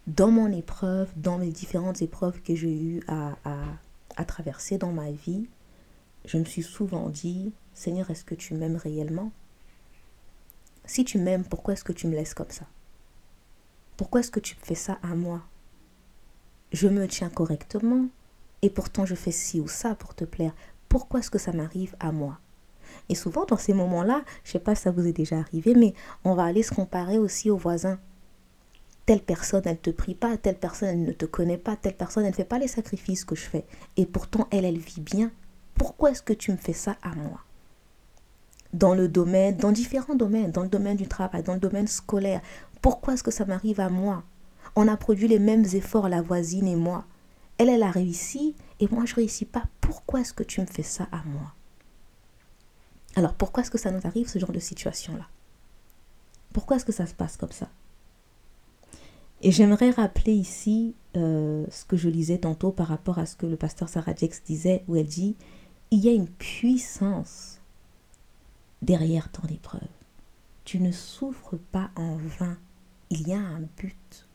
Dans 0.07 0.31
mon 0.31 0.53
épreuve, 0.53 1.11
dans 1.17 1.39
les 1.39 1.51
différentes 1.51 2.03
épreuves 2.03 2.43
que 2.43 2.55
j'ai 2.55 2.79
eues 2.79 3.03
à, 3.09 3.39
à 4.17 4.25
traverser 4.27 4.77
dans 4.77 4.93
ma 4.93 5.11
vie, 5.11 5.49
je 6.27 6.37
me 6.37 6.45
suis 6.45 6.63
souvent 6.63 7.09
dit, 7.09 7.55
Seigneur, 7.73 8.11
est-ce 8.11 8.23
que 8.23 8.35
tu 8.35 8.53
m'aimes 8.53 8.77
réellement? 8.77 9.33
Si 10.85 11.07
tu 11.07 11.17
m'aimes, 11.17 11.45
pourquoi 11.45 11.73
est-ce 11.73 11.85
que 11.85 11.95
tu 11.95 12.07
me 12.07 12.15
laisses 12.15 12.35
comme 12.35 12.51
ça? 12.51 12.67
Pourquoi 13.97 14.21
est-ce 14.21 14.31
que 14.31 14.41
tu 14.41 14.57
fais 14.63 14.75
ça 14.75 14.99
à 15.03 15.15
moi? 15.15 15.41
Je 16.71 16.89
me 16.89 17.09
tiens 17.09 17.31
correctement? 17.31 18.09
Et 18.63 18.71
pourtant 18.71 19.05
je 19.05 19.15
fais 19.15 19.33
ci 19.33 19.61
ou 19.61 19.69
ça 19.69 19.95
pour 19.95 20.15
te 20.15 20.25
plaire. 20.25 20.55
Pourquoi 20.89 21.21
est-ce 21.21 21.31
que 21.31 21.39
ça 21.39 21.53
m'arrive 21.53 21.95
à 22.01 22.13
moi? 22.13 22.39
Et 23.09 23.15
souvent 23.15 23.45
dans 23.45 23.57
ces 23.57 23.75
moments-là, 23.75 24.23
je 24.45 24.51
ne 24.51 24.53
sais 24.53 24.59
pas 24.59 24.75
si 24.75 24.83
ça 24.83 24.91
vous 24.91 25.07
est 25.07 25.13
déjà 25.13 25.39
arrivé, 25.39 25.75
mais 25.75 25.95
on 26.25 26.35
va 26.35 26.45
aller 26.45 26.63
se 26.63 26.75
comparer 26.75 27.19
aussi 27.19 27.51
aux 27.51 27.57
voisins 27.57 27.99
telle 29.07 29.21
personne, 29.21 29.63
elle 29.65 29.73
ne 29.73 29.77
te 29.77 29.91
prie 29.91 30.15
pas, 30.15 30.37
telle 30.37 30.59
personne, 30.59 30.89
elle 30.89 31.03
ne 31.03 31.13
te 31.13 31.27
connaît 31.27 31.59
pas, 31.59 31.77
telle 31.77 31.97
personne, 31.97 32.25
elle 32.25 32.31
ne 32.31 32.37
fait 32.37 32.45
pas 32.45 32.59
les 32.59 32.69
sacrifices 32.69 33.25
que 33.25 33.35
je 33.35 33.43
fais. 33.43 33.65
Et 33.97 34.07
pourtant, 34.07 34.47
elle, 34.51 34.65
elle 34.65 34.79
vit 34.79 35.01
bien. 35.01 35.31
Pourquoi 35.75 36.11
est-ce 36.11 36.23
que 36.23 36.33
tu 36.33 36.53
me 36.53 36.57
fais 36.57 36.73
ça 36.73 36.97
à 37.03 37.15
moi? 37.15 37.41
Dans 38.73 38.95
le 38.95 39.09
domaine, 39.09 39.57
dans 39.57 39.73
différents 39.73 40.15
domaines, 40.15 40.51
dans 40.51 40.63
le 40.63 40.69
domaine 40.69 40.97
du 40.97 41.09
travail, 41.09 41.43
dans 41.43 41.55
le 41.55 41.61
domaine 41.61 41.89
scolaire, 41.89 42.41
pourquoi 42.81 43.15
est-ce 43.15 43.23
que 43.23 43.31
ça 43.31 43.45
m'arrive 43.45 43.81
à 43.81 43.89
moi? 43.89 44.23
On 44.77 44.89
a 44.89 44.97
produit 44.97 45.29
les 45.29 45.39
mêmes 45.39 45.67
efforts, 45.75 46.09
la 46.09 46.23
voisine 46.23 46.67
et 46.67 46.77
moi. 46.77 47.05
Elle, 47.63 47.69
elle 47.69 47.83
a 47.85 47.93
réussi 47.93 48.57
et 48.81 48.89
moi, 48.89 49.05
je 49.05 49.13
ne 49.13 49.17
réussis 49.17 49.45
pas. 49.45 49.63
Pourquoi 49.81 50.21
est-ce 50.21 50.35
que 50.35 50.43
tu 50.43 50.61
me 50.61 50.67
fais 50.67 50.83
ça 50.83 51.07
à 51.13 51.23
moi? 51.25 51.55
Alors, 53.15 53.35
pourquoi 53.35 53.63
est-ce 53.63 53.71
que 53.71 53.79
ça 53.79 53.93
nous 53.93 54.05
arrive, 54.05 54.29
ce 54.29 54.41
genre 54.41 54.51
de 54.51 54.59
situation-là? 54.59 55.29
Pourquoi 56.53 56.77
est-ce 56.77 56.85
que 56.85 56.91
ça 56.91 57.07
se 57.07 57.15
passe 57.15 57.37
comme 57.37 57.53
ça? 57.53 57.69
Et 59.43 59.53
j'aimerais 59.53 59.91
rappeler 59.91 60.33
ici 60.33 60.97
euh, 61.17 61.65
ce 61.71 61.85
que 61.85 61.97
je 61.97 62.09
lisais 62.09 62.39
tantôt 62.39 62.73
par 62.73 62.89
rapport 62.89 63.21
à 63.21 63.27
ce 63.27 63.37
que 63.37 63.47
le 63.47 63.57
pasteur 63.57 63.89
Sarah 63.89 64.17
Jex 64.17 64.43
disait, 64.43 64.83
où 64.89 64.97
elle 64.97 65.07
dit 65.07 65.37
il 65.93 66.01
y 66.01 66.09
a 66.09 66.13
une 66.13 66.29
puissance 66.29 67.61
derrière 68.81 69.31
ton 69.31 69.47
épreuve. 69.47 69.81
Tu 70.65 70.81
ne 70.81 70.91
souffres 70.91 71.59
pas 71.71 71.91
en 71.95 72.17
vain. 72.17 72.59
Il 73.11 73.29
y 73.29 73.35
a 73.35 73.39
un 73.39 73.61
but. 73.77 74.29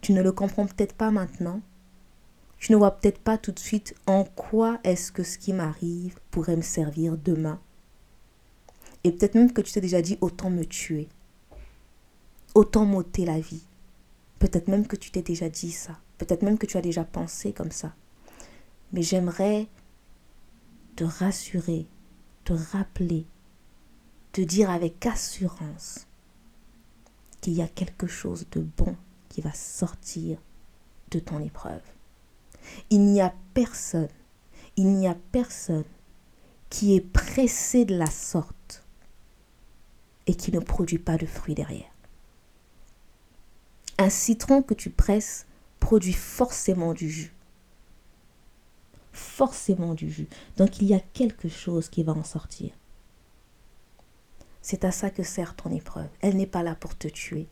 Tu 0.00 0.12
ne 0.12 0.22
le 0.22 0.32
comprends 0.32 0.66
peut-être 0.66 0.94
pas 0.94 1.12
maintenant. 1.12 1.60
Tu 2.60 2.72
ne 2.72 2.76
vois 2.76 2.90
peut-être 2.90 3.18
pas 3.18 3.38
tout 3.38 3.52
de 3.52 3.58
suite 3.58 3.94
en 4.06 4.24
quoi 4.24 4.78
est-ce 4.84 5.10
que 5.10 5.22
ce 5.22 5.38
qui 5.38 5.54
m'arrive 5.54 6.18
pourrait 6.30 6.56
me 6.56 6.62
servir 6.62 7.16
demain. 7.16 7.58
Et 9.02 9.12
peut-être 9.12 9.34
même 9.34 9.52
que 9.52 9.62
tu 9.62 9.72
t'es 9.72 9.80
déjà 9.80 10.02
dit 10.02 10.18
autant 10.20 10.50
me 10.50 10.64
tuer. 10.64 11.08
Autant 12.54 12.84
m'ôter 12.84 13.24
la 13.24 13.40
vie. 13.40 13.64
Peut-être 14.38 14.68
même 14.68 14.86
que 14.86 14.96
tu 14.96 15.10
t'es 15.10 15.22
déjà 15.22 15.48
dit 15.48 15.72
ça. 15.72 15.98
Peut-être 16.18 16.42
même 16.42 16.58
que 16.58 16.66
tu 16.66 16.76
as 16.76 16.82
déjà 16.82 17.02
pensé 17.02 17.54
comme 17.54 17.70
ça. 17.70 17.94
Mais 18.92 19.00
j'aimerais 19.00 19.66
te 20.96 21.04
rassurer, 21.04 21.86
te 22.44 22.52
rappeler, 22.52 23.24
te 24.32 24.42
dire 24.42 24.68
avec 24.68 25.06
assurance 25.06 26.06
qu'il 27.40 27.54
y 27.54 27.62
a 27.62 27.68
quelque 27.68 28.06
chose 28.06 28.46
de 28.50 28.60
bon 28.60 28.96
qui 29.30 29.40
va 29.40 29.52
sortir 29.54 30.38
de 31.10 31.20
ton 31.20 31.40
épreuve. 31.40 31.80
Il 32.90 33.04
n'y 33.06 33.20
a 33.20 33.34
personne, 33.54 34.08
il 34.76 34.94
n'y 34.94 35.08
a 35.08 35.16
personne 35.32 35.84
qui 36.68 36.94
est 36.94 37.00
pressé 37.00 37.84
de 37.84 37.96
la 37.96 38.06
sorte 38.06 38.84
et 40.26 40.34
qui 40.34 40.52
ne 40.52 40.60
produit 40.60 40.98
pas 40.98 41.16
de 41.16 41.26
fruits 41.26 41.54
derrière. 41.54 41.90
Un 43.98 44.10
citron 44.10 44.62
que 44.62 44.74
tu 44.74 44.90
presses 44.90 45.46
produit 45.80 46.12
forcément 46.12 46.94
du 46.94 47.10
jus 47.10 47.32
forcément 49.12 49.94
du 49.94 50.10
jus. 50.10 50.28
Donc 50.56 50.80
il 50.80 50.88
y 50.88 50.94
a 50.94 51.00
quelque 51.00 51.48
chose 51.48 51.88
qui 51.88 52.02
va 52.02 52.12
en 52.12 52.24
sortir. 52.24 52.72
C'est 54.62 54.84
à 54.84 54.92
ça 54.92 55.10
que 55.10 55.22
sert 55.22 55.56
ton 55.56 55.70
épreuve. 55.70 56.08
Elle 56.20 56.36
n'est 56.36 56.46
pas 56.46 56.62
là 56.62 56.74
pour 56.74 56.96
te 56.96 57.08
tuer. 57.08 57.46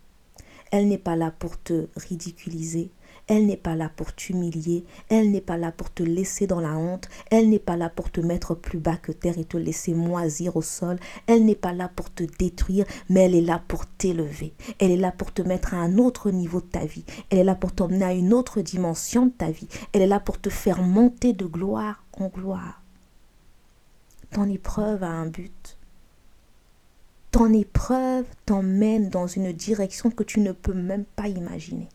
Elle 0.71 0.89
n'est 0.89 0.99
pas 0.99 1.17
là 1.17 1.31
pour 1.31 1.61
te 1.61 1.89
ridiculiser. 1.97 2.91
Elle 3.29 3.45
n'est 3.45 3.59
pas 3.59 3.77
là 3.77 3.91
pour 3.95 4.15
t'humilier. 4.15 4.85
Elle 5.11 5.31
n'est 5.31 5.43
pas 5.43 5.59
là 5.59 5.71
pour 5.71 5.93
te 5.93 6.03
laisser 6.03 6.47
dans 6.47 6.61
la 6.61 6.77
honte. 6.79 7.09
Elle 7.31 7.51
n'est 7.51 7.59
pas 7.59 7.77
là 7.77 7.91
pour 7.91 8.11
te 8.11 8.23
mettre 8.23 8.55
plus 8.55 8.79
bas 8.79 8.97
que 8.97 9.13
terre 9.13 9.39
et 9.39 9.45
te 9.45 9.59
laisser 9.59 9.93
moisir 9.93 10.57
au 10.57 10.63
sol. 10.63 10.99
Elle 11.27 11.45
n'est 11.45 11.55
pas 11.55 11.75
là 11.75 11.91
pour 11.95 12.11
te 12.11 12.25
détruire, 12.25 12.87
mais 13.11 13.27
elle 13.27 13.35
est 13.35 13.43
là 13.43 13.63
pour 13.69 13.87
t'élever. 13.87 14.55
Elle 14.79 14.93
est 14.93 14.97
là 14.97 15.13
pour 15.13 15.33
te 15.33 15.43
mettre 15.43 15.75
à 15.75 15.77
un 15.77 15.99
autre 15.99 16.31
niveau 16.31 16.63
de 16.63 16.67
ta 16.67 16.87
vie. 16.87 17.05
Elle 17.29 17.39
est 17.39 17.45
là 17.45 17.55
pour 17.55 17.73
t'emmener 17.73 18.05
à 18.05 18.15
une 18.15 18.33
autre 18.33 18.63
dimension 18.63 19.27
de 19.27 19.33
ta 19.33 19.51
vie. 19.51 19.69
Elle 19.93 20.03
est 20.03 20.07
là 20.07 20.21
pour 20.21 20.41
te 20.41 20.49
faire 20.49 20.83
monter 20.83 21.35
de 21.35 21.45
gloire 21.45 22.03
en 22.19 22.29
gloire. 22.29 22.83
Ton 24.31 24.49
épreuve 24.49 25.03
a 25.03 25.09
un 25.09 25.27
but. 25.27 25.79
Ton 27.31 27.53
épreuve 27.53 28.25
t'emmène 28.47 29.11
dans 29.11 29.27
une 29.27 29.53
direction 29.53 30.11
que 30.11 30.23
tu 30.23 30.41
ne 30.41 30.53
peux 30.53 30.73
même 30.73 31.05
pas 31.05 31.29
imaginer. 31.29 31.89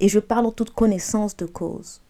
Et 0.00 0.08
je 0.08 0.18
parle 0.18 0.46
en 0.46 0.52
toute 0.52 0.70
connaissance 0.70 1.36
de 1.36 1.46
cause. 1.46 2.00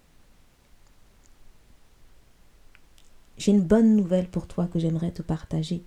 J'ai 3.37 3.53
une 3.53 3.63
bonne 3.63 3.97
nouvelle 3.97 4.29
pour 4.29 4.47
toi 4.47 4.67
que 4.67 4.79
j'aimerais 4.79 5.11
te 5.11 5.23
partager. 5.23 5.83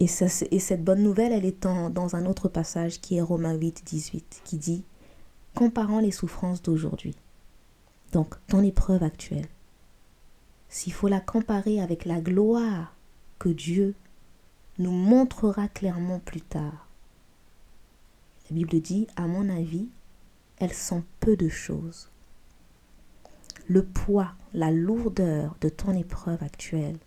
Et, 0.00 0.06
cette 0.06 0.82
bonne 0.82 1.02
nouvelle, 1.02 1.32
elle 1.32 1.44
est 1.44 1.62
dans 1.62 2.16
un 2.16 2.24
autre 2.24 2.48
passage 2.48 3.02
qui 3.02 3.16
est 3.16 3.22
Romains 3.22 3.54
8, 3.54 3.82
18, 3.84 4.40
qui 4.44 4.56
dit, 4.56 4.82
comparant 5.54 6.00
les 6.00 6.10
souffrances 6.10 6.62
d'aujourd'hui, 6.62 7.14
donc 8.12 8.34
ton 8.46 8.62
épreuve 8.62 9.02
actuelle, 9.02 9.48
s'il 10.70 10.94
faut 10.94 11.08
la 11.08 11.20
comparer 11.20 11.82
avec 11.82 12.06
la 12.06 12.20
gloire 12.20 12.94
que 13.38 13.50
Dieu 13.50 13.94
nous 14.78 14.90
montrera 14.90 15.68
clairement 15.68 16.18
plus 16.18 16.40
tard. 16.40 16.88
La 18.48 18.54
Bible 18.56 18.80
dit, 18.80 19.06
à 19.16 19.26
mon 19.26 19.50
avis, 19.50 19.88
elles 20.60 20.74
sont 20.74 21.02
peu 21.18 21.36
de 21.36 21.48
choses. 21.48 22.10
Le 23.66 23.84
poids, 23.84 24.34
la 24.52 24.70
lourdeur 24.70 25.56
de 25.60 25.68
ton 25.68 25.92
épreuve 25.94 26.42
actuelle, 26.42 26.98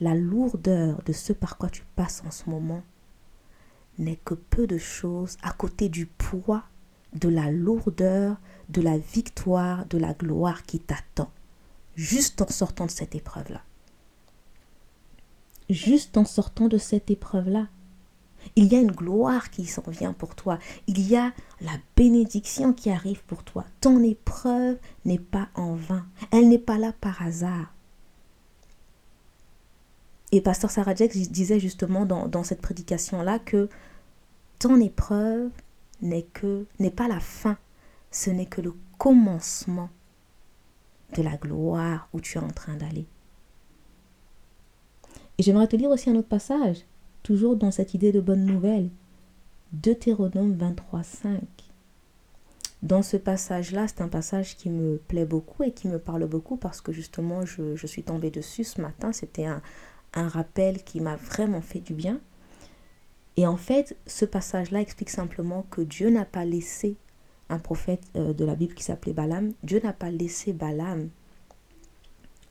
la 0.00 0.14
lourdeur 0.14 1.02
de 1.04 1.12
ce 1.12 1.32
par 1.32 1.58
quoi 1.58 1.68
tu 1.68 1.84
passes 1.94 2.22
en 2.26 2.30
ce 2.30 2.50
moment 2.50 2.82
n'est 3.98 4.16
que 4.16 4.34
peu 4.34 4.66
de 4.66 4.78
choses 4.78 5.36
à 5.42 5.52
côté 5.52 5.88
du 5.88 6.06
poids, 6.06 6.64
de 7.12 7.28
la 7.28 7.50
lourdeur, 7.50 8.40
de 8.70 8.80
la 8.80 8.96
victoire, 8.96 9.86
de 9.86 9.98
la 9.98 10.14
gloire 10.14 10.62
qui 10.62 10.80
t'attend, 10.80 11.30
juste 11.94 12.40
en 12.40 12.48
sortant 12.48 12.86
de 12.86 12.90
cette 12.90 13.14
épreuve-là. 13.14 13.62
Juste 15.68 16.16
en 16.16 16.24
sortant 16.24 16.68
de 16.68 16.78
cette 16.78 17.10
épreuve-là. 17.10 17.68
Il 18.56 18.72
y 18.72 18.76
a 18.76 18.80
une 18.80 18.92
gloire 18.92 19.50
qui 19.50 19.66
s'en 19.66 19.82
vient 19.88 20.12
pour 20.12 20.34
toi. 20.34 20.58
Il 20.86 21.00
y 21.00 21.16
a 21.16 21.32
la 21.60 21.72
bénédiction 21.96 22.72
qui 22.72 22.90
arrive 22.90 23.22
pour 23.24 23.44
toi. 23.44 23.64
Ton 23.80 24.02
épreuve 24.02 24.78
n'est 25.04 25.18
pas 25.18 25.48
en 25.54 25.74
vain. 25.74 26.06
Elle 26.30 26.48
n'est 26.48 26.58
pas 26.58 26.78
là 26.78 26.92
par 27.00 27.22
hasard. 27.22 27.72
Et 30.32 30.40
Pasteur 30.40 30.70
Sarah 30.70 30.94
disait 30.94 31.60
justement 31.60 32.06
dans, 32.06 32.26
dans 32.26 32.42
cette 32.42 32.62
prédication-là 32.62 33.38
que 33.38 33.68
ton 34.58 34.80
épreuve 34.80 35.50
n'est 36.00 36.22
que 36.22 36.66
n'est 36.78 36.90
pas 36.90 37.08
la 37.08 37.20
fin, 37.20 37.58
ce 38.10 38.30
n'est 38.30 38.46
que 38.46 38.60
le 38.60 38.74
commencement 38.98 39.90
de 41.14 41.22
la 41.22 41.36
gloire 41.36 42.08
où 42.12 42.20
tu 42.20 42.38
es 42.38 42.40
en 42.40 42.50
train 42.50 42.74
d'aller. 42.76 43.06
Et 45.38 45.42
j'aimerais 45.42 45.68
te 45.68 45.76
lire 45.76 45.90
aussi 45.90 46.10
un 46.10 46.16
autre 46.16 46.28
passage 46.28 46.84
toujours 47.22 47.56
dans 47.56 47.70
cette 47.70 47.94
idée 47.94 48.12
de 48.12 48.20
bonne 48.20 48.44
nouvelle. 48.44 48.90
Deutéronome 49.72 50.54
23, 50.54 51.02
5. 51.02 51.40
Dans 52.82 53.02
ce 53.02 53.16
passage-là, 53.16 53.86
c'est 53.88 54.02
un 54.02 54.08
passage 54.08 54.56
qui 54.56 54.68
me 54.68 54.96
plaît 54.96 55.24
beaucoup 55.24 55.62
et 55.62 55.72
qui 55.72 55.88
me 55.88 55.98
parle 55.98 56.26
beaucoup 56.26 56.56
parce 56.56 56.80
que 56.80 56.92
justement, 56.92 57.46
je, 57.46 57.86
suis 57.86 58.02
tombée 58.02 58.30
dessus 58.30 58.64
ce 58.64 58.80
matin. 58.80 59.12
C'était 59.12 59.46
un, 59.46 59.62
un 60.14 60.28
rappel 60.28 60.82
qui 60.82 61.00
m'a 61.00 61.16
vraiment 61.16 61.60
fait 61.60 61.80
du 61.80 61.94
bien. 61.94 62.20
Et 63.36 63.46
en 63.46 63.56
fait, 63.56 63.96
ce 64.06 64.24
passage-là 64.24 64.80
explique 64.80 65.10
simplement 65.10 65.64
que 65.70 65.80
Dieu 65.80 66.10
n'a 66.10 66.24
pas 66.24 66.44
laissé 66.44 66.96
un 67.48 67.58
prophète 67.58 68.02
euh, 68.16 68.32
de 68.32 68.44
la 68.44 68.54
Bible 68.54 68.74
qui 68.74 68.82
s'appelait 68.84 69.12
Balaam, 69.12 69.52
Dieu 69.62 69.80
n'a 69.82 69.92
pas 69.92 70.10
laissé 70.10 70.52
Balaam 70.52 71.08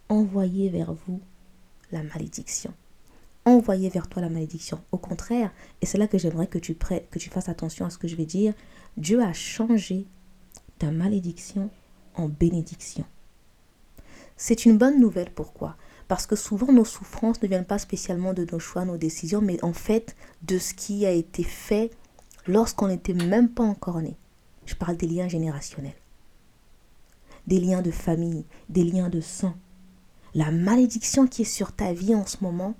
envoyer 0.10 0.70
vers 0.70 0.94
vous 0.94 1.22
la 1.92 2.04
malédiction 2.04 2.74
envoyer 3.46 3.90
vers 3.90 4.08
toi 4.08 4.22
la 4.22 4.30
malédiction. 4.30 4.82
Au 4.92 4.98
contraire, 4.98 5.52
et 5.82 5.86
c'est 5.86 5.98
là 5.98 6.08
que 6.08 6.18
j'aimerais 6.18 6.48
que 6.48 6.60
tu, 6.60 6.76
que 6.76 7.20
tu 7.20 7.30
fasses 7.30 7.50
attention 7.50 7.86
à 7.86 7.90
ce 7.90 7.98
que 7.98 8.08
je 8.08 8.16
vais 8.16 8.26
dire, 8.26 8.54
Dieu 8.98 9.22
a 9.22 9.34
changé 9.34 10.06
ta 10.80 10.92
malédiction 10.92 11.70
en 12.16 12.28
bénédiction. 12.28 13.06
C'est 14.38 14.66
une 14.66 14.78
bonne 14.78 15.00
nouvelle, 15.00 15.32
pourquoi? 15.32 15.78
Parce 16.08 16.26
que 16.26 16.36
souvent 16.36 16.74
nos 16.74 16.86
souffrances 16.86 17.42
ne 17.42 17.48
viennent 17.48 17.66
pas 17.66 17.78
spécialement 17.78 18.34
de 18.34 18.46
nos 18.52 18.60
choix, 18.60 18.86
nos 18.86 18.98
décisions, 18.98 19.42
mais 19.42 19.64
en 19.64 19.74
fait 19.74 20.16
de 20.42 20.58
ce 20.58 20.74
qui 20.74 21.06
a 21.06 21.12
été 21.12 21.44
fait 21.44 21.92
lorsqu'on 22.48 22.88
n'était 22.88 23.14
même 23.14 23.50
pas 23.50 23.64
encore 23.64 24.02
né. 24.02 24.18
Je 24.66 24.76
parle 24.76 24.98
des 24.98 25.08
liens 25.08 25.28
générationnels, 25.28 25.96
des 27.48 27.60
liens 27.60 27.82
de 27.82 27.92
famille, 27.92 28.46
des 28.70 28.84
liens 28.84 29.10
de 29.10 29.22
sang. 29.22 29.54
La 30.34 30.52
malédiction 30.52 31.28
qui 31.28 31.44
est 31.44 31.46
sur 31.46 31.74
ta 31.74 31.94
vie 31.94 32.16
en 32.16 32.26
ce 32.26 32.38
moment, 32.42 32.76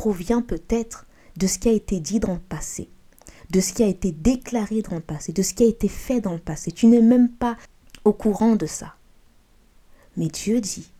provient 0.00 0.40
peut-être 0.40 1.04
de 1.36 1.46
ce 1.46 1.58
qui 1.58 1.68
a 1.68 1.72
été 1.72 2.00
dit 2.00 2.20
dans 2.20 2.32
le 2.32 2.40
passé, 2.40 2.88
de 3.50 3.60
ce 3.60 3.74
qui 3.74 3.82
a 3.82 3.86
été 3.86 4.12
déclaré 4.12 4.80
dans 4.80 4.94
le 4.94 5.02
passé, 5.02 5.34
de 5.34 5.42
ce 5.42 5.52
qui 5.52 5.62
a 5.62 5.66
été 5.66 5.88
fait 5.88 6.22
dans 6.22 6.32
le 6.32 6.38
passé. 6.38 6.72
Tu 6.72 6.86
n'es 6.86 7.02
même 7.02 7.28
pas 7.28 7.58
au 8.06 8.14
courant 8.14 8.56
de 8.56 8.64
ça. 8.64 8.94
Mais 10.16 10.28
Dieu 10.28 10.62
dit, 10.62 10.90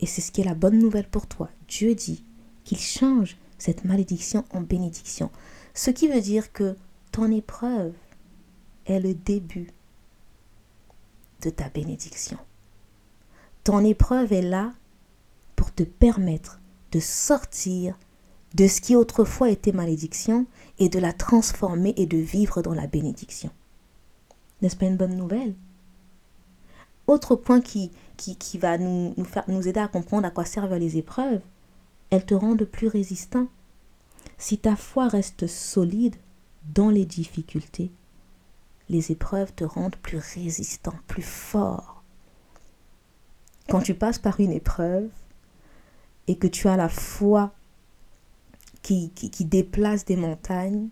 et 0.00 0.06
c'est 0.06 0.20
ce 0.20 0.32
qui 0.32 0.40
est 0.40 0.44
la 0.44 0.56
bonne 0.56 0.76
nouvelle 0.76 1.08
pour 1.08 1.28
toi, 1.28 1.50
Dieu 1.68 1.94
dit 1.94 2.24
qu'il 2.64 2.80
change 2.80 3.36
cette 3.58 3.84
malédiction 3.84 4.44
en 4.50 4.62
bénédiction. 4.62 5.30
Ce 5.72 5.92
qui 5.92 6.08
veut 6.08 6.20
dire 6.20 6.52
que 6.52 6.74
ton 7.12 7.30
épreuve 7.30 7.94
est 8.86 8.98
le 8.98 9.14
début 9.14 9.70
de 11.42 11.50
ta 11.50 11.68
bénédiction. 11.68 12.38
Ton 13.62 13.84
épreuve 13.84 14.32
est 14.32 14.42
là 14.42 14.72
pour 15.54 15.72
te 15.72 15.84
permettre 15.84 16.60
de 16.90 16.98
sortir 16.98 17.96
de 18.54 18.66
ce 18.66 18.80
qui 18.80 18.96
autrefois 18.96 19.50
était 19.50 19.72
malédiction 19.72 20.46
et 20.78 20.88
de 20.88 20.98
la 20.98 21.12
transformer 21.12 21.94
et 21.96 22.06
de 22.06 22.18
vivre 22.18 22.62
dans 22.62 22.74
la 22.74 22.86
bénédiction. 22.86 23.50
N'est-ce 24.62 24.76
pas 24.76 24.86
une 24.86 24.96
bonne 24.96 25.16
nouvelle? 25.16 25.54
Autre 27.06 27.36
point 27.36 27.60
qui, 27.60 27.90
qui, 28.16 28.36
qui 28.36 28.58
va 28.58 28.78
nous, 28.78 29.14
nous, 29.16 29.24
faire, 29.24 29.44
nous 29.48 29.66
aider 29.66 29.80
à 29.80 29.88
comprendre 29.88 30.26
à 30.26 30.30
quoi 30.30 30.44
servent 30.44 30.76
les 30.76 30.96
épreuves, 30.96 31.40
elles 32.10 32.26
te 32.26 32.34
rendent 32.34 32.64
plus 32.64 32.88
résistant. 32.88 33.48
Si 34.36 34.58
ta 34.58 34.76
foi 34.76 35.08
reste 35.08 35.46
solide 35.46 36.16
dans 36.74 36.90
les 36.90 37.04
difficultés, 37.04 37.90
les 38.88 39.12
épreuves 39.12 39.52
te 39.54 39.64
rendent 39.64 39.96
plus 39.96 40.18
résistant, 40.18 40.94
plus 41.06 41.22
fort. 41.22 42.02
Quand 43.68 43.80
tu 43.80 43.94
passes 43.94 44.18
par 44.18 44.40
une 44.40 44.52
épreuve 44.52 45.08
et 46.26 46.36
que 46.36 46.46
tu 46.46 46.68
as 46.68 46.76
la 46.76 46.88
foi 46.88 47.52
qui, 48.88 49.10
qui, 49.10 49.44
déplace 49.44 50.06
des 50.06 50.16
montagnes, 50.16 50.88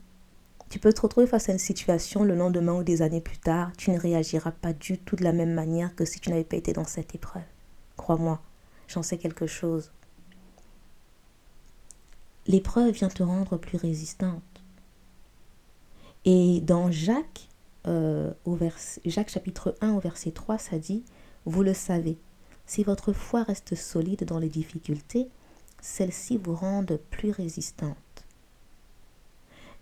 tu 0.68 0.78
peux 0.78 0.92
te 0.92 1.00
retrouver 1.00 1.26
face 1.26 1.48
à 1.48 1.52
une 1.52 1.58
situation 1.58 2.24
le 2.24 2.34
lendemain 2.34 2.74
ou 2.74 2.82
des 2.82 3.00
années 3.00 3.22
plus 3.22 3.38
tard, 3.38 3.72
tu 3.78 3.90
ne 3.90 3.98
réagiras 3.98 4.50
pas 4.50 4.74
du 4.74 4.98
tout 4.98 5.16
de 5.16 5.24
la 5.24 5.32
même 5.32 5.54
manière 5.54 5.94
que 5.94 6.04
si 6.04 6.20
tu 6.20 6.28
n'avais 6.28 6.44
pas 6.44 6.56
été 6.56 6.74
dans 6.74 6.84
cette 6.84 7.14
épreuve. 7.14 7.44
Crois-moi, 7.96 8.42
j'en 8.86 9.02
sais 9.02 9.16
quelque 9.16 9.46
chose. 9.46 9.92
L'épreuve 12.46 12.92
vient 12.92 13.08
te 13.08 13.22
rendre 13.22 13.56
plus 13.56 13.78
résistante. 13.78 14.42
Et 16.26 16.60
dans 16.60 16.90
Jacques, 16.90 17.48
euh, 17.86 18.32
au 18.44 18.58
Jacques 19.06 19.30
chapitre 19.30 19.74
1 19.80 19.94
au 19.94 20.00
verset 20.00 20.32
3, 20.32 20.58
ça 20.58 20.78
dit, 20.78 21.02
Vous 21.46 21.62
le 21.62 21.72
savez, 21.72 22.18
si 22.66 22.84
votre 22.84 23.14
foi 23.14 23.42
reste 23.42 23.74
solide 23.74 24.24
dans 24.24 24.38
les 24.38 24.50
difficultés, 24.50 25.28
celles-ci 25.86 26.36
vous 26.36 26.54
rendent 26.54 27.00
plus 27.10 27.30
résistantes. 27.30 27.96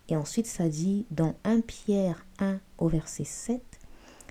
Et 0.07 0.15
ensuite, 0.15 0.45
ça 0.45 0.69
dit 0.69 1.05
dans 1.09 1.35
1 1.43 1.61
Pierre 1.61 2.25
1 2.39 2.59
au 2.77 2.87
verset 2.87 3.23
7, 3.23 3.61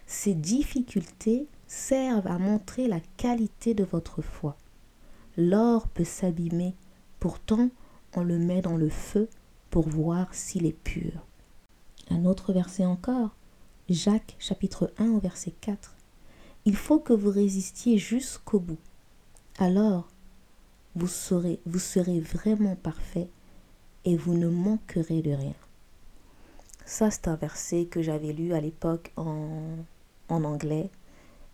ces 0.07 0.35
difficultés 0.35 1.49
servent 1.67 2.29
à 2.29 2.39
montrer 2.39 2.87
la 2.87 3.01
qualité 3.17 3.75
de 3.75 3.83
votre 3.83 4.23
foi. 4.23 4.57
L'or 5.37 5.89
peut 5.89 6.05
s'abîmer, 6.05 6.75
pourtant 7.19 7.71
on 8.15 8.23
le 8.23 8.39
met 8.39 8.63
dans 8.63 8.77
le 8.77 8.89
feu 8.89 9.29
pour 9.71 9.89
voir 9.89 10.33
s'il 10.33 10.67
est 10.67 10.73
pur. 10.85 11.27
Un 12.09 12.25
autre 12.25 12.53
verset 12.53 12.87
encore, 12.87 13.35
Jacques 13.89 14.37
chapitre 14.39 14.93
1 14.99 15.09
au 15.09 15.19
verset 15.19 15.53
4. 15.61 15.97
Il 16.67 16.77
faut 16.77 17.01
que 17.01 17.13
vous 17.13 17.31
résistiez 17.31 17.99
jusqu'au 17.99 18.61
bout. 18.61 18.79
Alors 19.59 20.09
vous 20.97 21.07
serez, 21.07 21.61
vous 21.67 21.79
serez 21.79 22.21
vraiment 22.21 22.77
parfait 22.77 23.29
et 24.05 24.17
vous 24.17 24.35
ne 24.35 24.49
manquerez 24.49 25.23
de 25.23 25.33
rien. 25.33 25.55
Ça, 26.87 27.11
c'est 27.11 27.29
un 27.29 27.37
verset 27.37 27.87
que 27.87 28.03
j'avais 28.03 28.33
lu 28.33 28.53
à 28.53 28.61
l'époque 28.61 29.13
en, 29.17 29.77
en, 30.29 30.45
anglais 30.45 30.91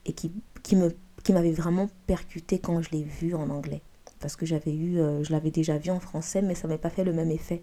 et 0.05 0.13
qui, 0.13 0.33
qui 0.63 0.77
me 0.77 0.95
qui 1.23 1.33
m'avait 1.33 1.53
vraiment 1.53 1.89
percuté 2.07 2.59
quand 2.59 2.81
je 2.81 2.91
l'ai 2.91 3.03
vu 3.03 3.35
en 3.35 3.51
anglais. 3.51 3.83
Parce 4.21 4.37
que 4.37 4.47
j'avais 4.47 4.75
eu, 4.75 4.99
euh, 4.99 5.23
je 5.23 5.33
l'avais 5.33 5.51
déjà 5.51 5.79
vu 5.79 5.91
en 5.91 6.01
français, 6.01 6.43
mais 6.43 6.55
ça 6.55 6.67
ne 6.67 6.69
m'avait 6.69 6.81
pas 6.81 6.91
fait 6.91 7.05
le 7.05 7.13
même 7.13 7.31
effet. 7.31 7.63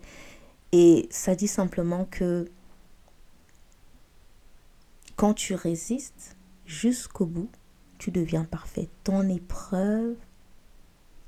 Et 0.72 1.08
ça 1.12 1.36
dit 1.36 1.48
simplement 1.48 2.06
que 2.06 2.50
quand 5.16 5.34
tu 5.34 5.56
résistes 5.56 6.36
jusqu'au 6.66 7.26
bout, 7.26 7.50
tu 7.98 8.12
deviens 8.12 8.44
parfait. 8.44 8.90
Ton 9.04 9.28
épreuve 9.28 10.16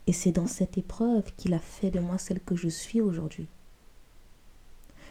Et 0.07 0.13
c'est 0.13 0.31
dans 0.31 0.47
cette 0.47 0.77
épreuve 0.77 1.23
qu'il 1.37 1.53
a 1.53 1.59
fait 1.59 1.91
de 1.91 1.99
moi 1.99 2.17
celle 2.17 2.41
que 2.41 2.55
je 2.55 2.67
suis 2.67 3.01
aujourd'hui. 3.01 3.47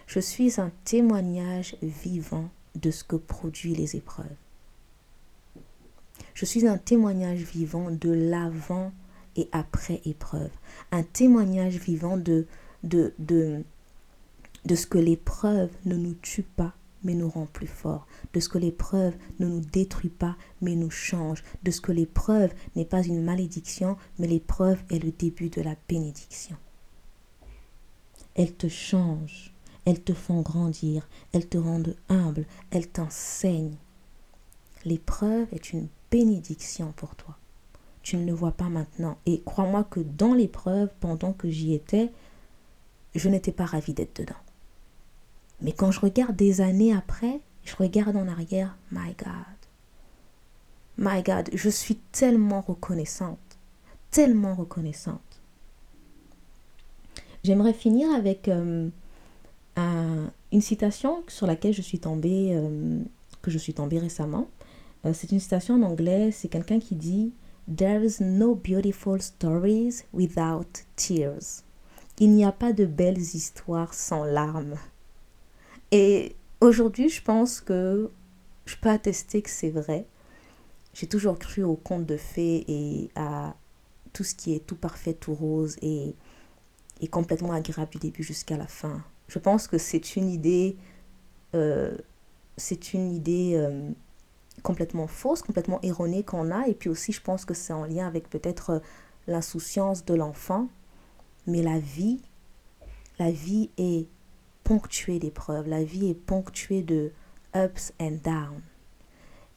Je 0.07 0.19
suis 0.19 0.59
un 0.59 0.71
témoignage 0.85 1.75
vivant 1.81 2.49
de 2.75 2.91
ce 2.91 3.03
que 3.03 3.15
produit 3.15 3.75
les 3.75 3.95
épreuves. 3.95 4.25
Je 6.33 6.45
suis 6.45 6.67
un 6.67 6.77
témoignage 6.77 7.39
vivant 7.39 7.91
de 7.91 8.11
l'avant 8.11 8.91
et 9.35 9.49
après 9.51 10.01
épreuve. 10.05 10.51
Un 10.91 11.03
témoignage 11.03 11.77
vivant 11.77 12.17
de, 12.17 12.47
de, 12.83 13.13
de, 13.19 13.63
de 14.65 14.75
ce 14.75 14.87
que 14.87 14.97
l'épreuve 14.97 15.69
ne 15.85 15.95
nous 15.95 16.13
tue 16.15 16.43
pas, 16.43 16.73
mais 17.03 17.13
nous 17.13 17.29
rend 17.29 17.45
plus 17.45 17.67
forts, 17.67 18.07
de 18.33 18.39
ce 18.39 18.49
que 18.49 18.57
l'épreuve 18.57 19.15
ne 19.39 19.47
nous 19.47 19.61
détruit 19.61 20.09
pas, 20.09 20.35
mais 20.61 20.75
nous 20.75 20.89
change, 20.89 21.43
de 21.63 21.71
ce 21.71 21.81
que 21.81 21.91
l'épreuve 21.91 22.53
n'est 22.75 22.85
pas 22.85 23.03
une 23.03 23.23
malédiction, 23.23 23.97
mais 24.17 24.27
l'épreuve 24.27 24.81
est 24.89 25.03
le 25.03 25.11
début 25.11 25.49
de 25.49 25.61
la 25.61 25.75
bénédiction. 25.87 26.57
Elle 28.35 28.53
te 28.53 28.67
change, 28.67 29.53
elles 29.85 30.01
te 30.01 30.13
font 30.13 30.41
grandir, 30.41 31.07
elles 31.33 31.47
te 31.47 31.57
rendent 31.57 31.95
humble, 32.09 32.45
elles 32.71 32.87
t'enseignent. 32.87 33.77
L'épreuve 34.85 35.47
est 35.51 35.73
une 35.73 35.87
bénédiction 36.11 36.93
pour 36.95 37.15
toi. 37.15 37.37
Tu 38.01 38.17
ne 38.17 38.25
le 38.25 38.33
vois 38.33 38.53
pas 38.53 38.69
maintenant. 38.69 39.17
Et 39.25 39.41
crois-moi 39.41 39.83
que 39.83 39.99
dans 39.99 40.33
l'épreuve, 40.33 40.89
pendant 40.99 41.33
que 41.33 41.49
j'y 41.49 41.73
étais, 41.73 42.11
je 43.13 43.29
n'étais 43.29 43.51
pas 43.51 43.65
ravie 43.65 43.93
d'être 43.93 44.21
dedans. 44.21 44.35
Mais 45.61 45.71
quand 45.71 45.91
je 45.91 45.99
regarde 45.99 46.35
des 46.35 46.61
années 46.61 46.93
après, 46.93 47.41
je 47.63 47.75
regarde 47.75 48.15
en 48.15 48.27
arrière, 48.27 48.77
my 48.91 49.13
God. 49.17 49.59
My 50.97 51.21
God, 51.23 51.49
je 51.53 51.69
suis 51.69 51.95
tellement 52.11 52.61
reconnaissante, 52.61 53.39
tellement 54.11 54.55
reconnaissante. 54.55 55.21
J'aimerais 57.43 57.73
finir 57.73 58.11
avec 58.11 58.49
euh, 58.49 58.89
une 60.51 60.61
citation 60.61 61.23
sur 61.27 61.47
laquelle 61.47 61.73
je 61.73 61.81
suis 61.81 61.99
tombée, 61.99 62.49
euh, 62.53 62.99
que 63.41 63.51
je 63.51 63.57
suis 63.57 63.73
tombée 63.73 63.99
récemment. 63.99 64.49
Euh, 65.05 65.13
c'est 65.13 65.31
une 65.31 65.39
citation 65.39 65.75
en 65.75 65.83
anglais, 65.83 66.31
c'est 66.31 66.49
quelqu'un 66.49 66.79
qui 66.79 66.95
dit 66.95 67.31
There's 67.73 68.19
no 68.19 68.55
beautiful 68.55 69.21
stories 69.21 70.03
without 70.13 70.83
tears. 70.95 71.63
Il 72.19 72.31
n'y 72.31 72.43
a 72.43 72.51
pas 72.51 72.73
de 72.73 72.85
belles 72.85 73.19
histoires 73.19 73.93
sans 73.93 74.25
larmes. 74.25 74.75
Et 75.91 76.35
aujourd'hui, 76.61 77.09
je 77.09 77.21
pense 77.21 77.61
que 77.61 78.11
je 78.65 78.75
peux 78.75 78.89
attester 78.89 79.41
que 79.41 79.49
c'est 79.49 79.71
vrai. 79.71 80.05
J'ai 80.93 81.07
toujours 81.07 81.37
cru 81.39 81.63
aux 81.63 81.75
contes 81.75 82.05
de 82.05 82.17
fées 82.17 82.65
et 82.67 83.09
à 83.15 83.55
tout 84.13 84.23
ce 84.23 84.35
qui 84.35 84.55
est 84.55 84.65
tout 84.65 84.75
parfait, 84.75 85.13
tout 85.13 85.33
rose 85.33 85.77
et, 85.81 86.15
complètement 87.11 87.53
agréable 87.53 87.91
du 87.91 87.97
début 87.97 88.23
jusqu'à 88.23 88.57
la 88.57 88.67
fin. 88.67 89.01
Je 89.27 89.39
pense 89.39 89.67
que 89.67 89.77
c'est 89.77 90.15
une 90.15 90.29
idée, 90.29 90.75
euh, 91.55 91.97
c'est 92.57 92.93
une 92.93 93.13
idée 93.13 93.53
euh, 93.55 93.89
complètement 94.63 95.07
fausse, 95.07 95.41
complètement 95.41 95.79
erronée 95.81 96.23
qu'on 96.23 96.51
a. 96.51 96.67
Et 96.67 96.73
puis 96.73 96.89
aussi, 96.89 97.11
je 97.13 97.21
pense 97.21 97.45
que 97.45 97.53
c'est 97.53 97.73
en 97.73 97.85
lien 97.85 98.05
avec 98.05 98.29
peut-être 98.29 98.69
euh, 98.71 98.79
l'insouciance 99.27 100.03
de 100.03 100.13
l'enfant. 100.13 100.67
Mais 101.47 101.61
la 101.61 101.79
vie, 101.79 102.21
la 103.17 103.31
vie 103.31 103.69
est 103.77 104.07
ponctuée 104.69 105.17
d'épreuves, 105.17 105.67
la 105.67 105.83
vie 105.83 106.11
est 106.11 106.13
ponctuée 106.13 106.83
de 106.83 107.11
ups 107.55 107.91
and 107.99 108.19
downs. 108.23 108.61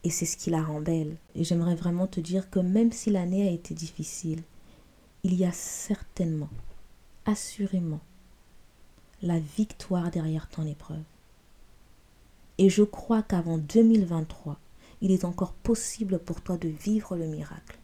Et 0.04 0.10
c'est 0.10 0.24
ce 0.24 0.38
qui 0.38 0.48
la 0.48 0.62
rend 0.62 0.80
belle. 0.80 1.18
Et 1.34 1.44
j'aimerais 1.44 1.74
vraiment 1.74 2.06
te 2.06 2.18
dire 2.18 2.48
que 2.48 2.60
même 2.60 2.92
si 2.92 3.10
l'année 3.10 3.46
a 3.46 3.50
été 3.50 3.74
difficile, 3.74 4.42
il 5.22 5.34
y 5.34 5.44
a 5.44 5.52
certainement, 5.52 6.48
assurément, 7.26 8.00
la 9.20 9.38
victoire 9.38 10.10
derrière 10.10 10.48
ton 10.48 10.66
épreuve. 10.66 11.04
Et 12.56 12.70
je 12.70 12.82
crois 12.82 13.22
qu'avant 13.22 13.58
2023, 13.58 14.58
il 15.02 15.10
est 15.10 15.26
encore 15.26 15.52
possible 15.52 16.20
pour 16.20 16.40
toi 16.40 16.56
de 16.56 16.68
vivre 16.68 17.16
le 17.16 17.26
miracle. 17.26 17.78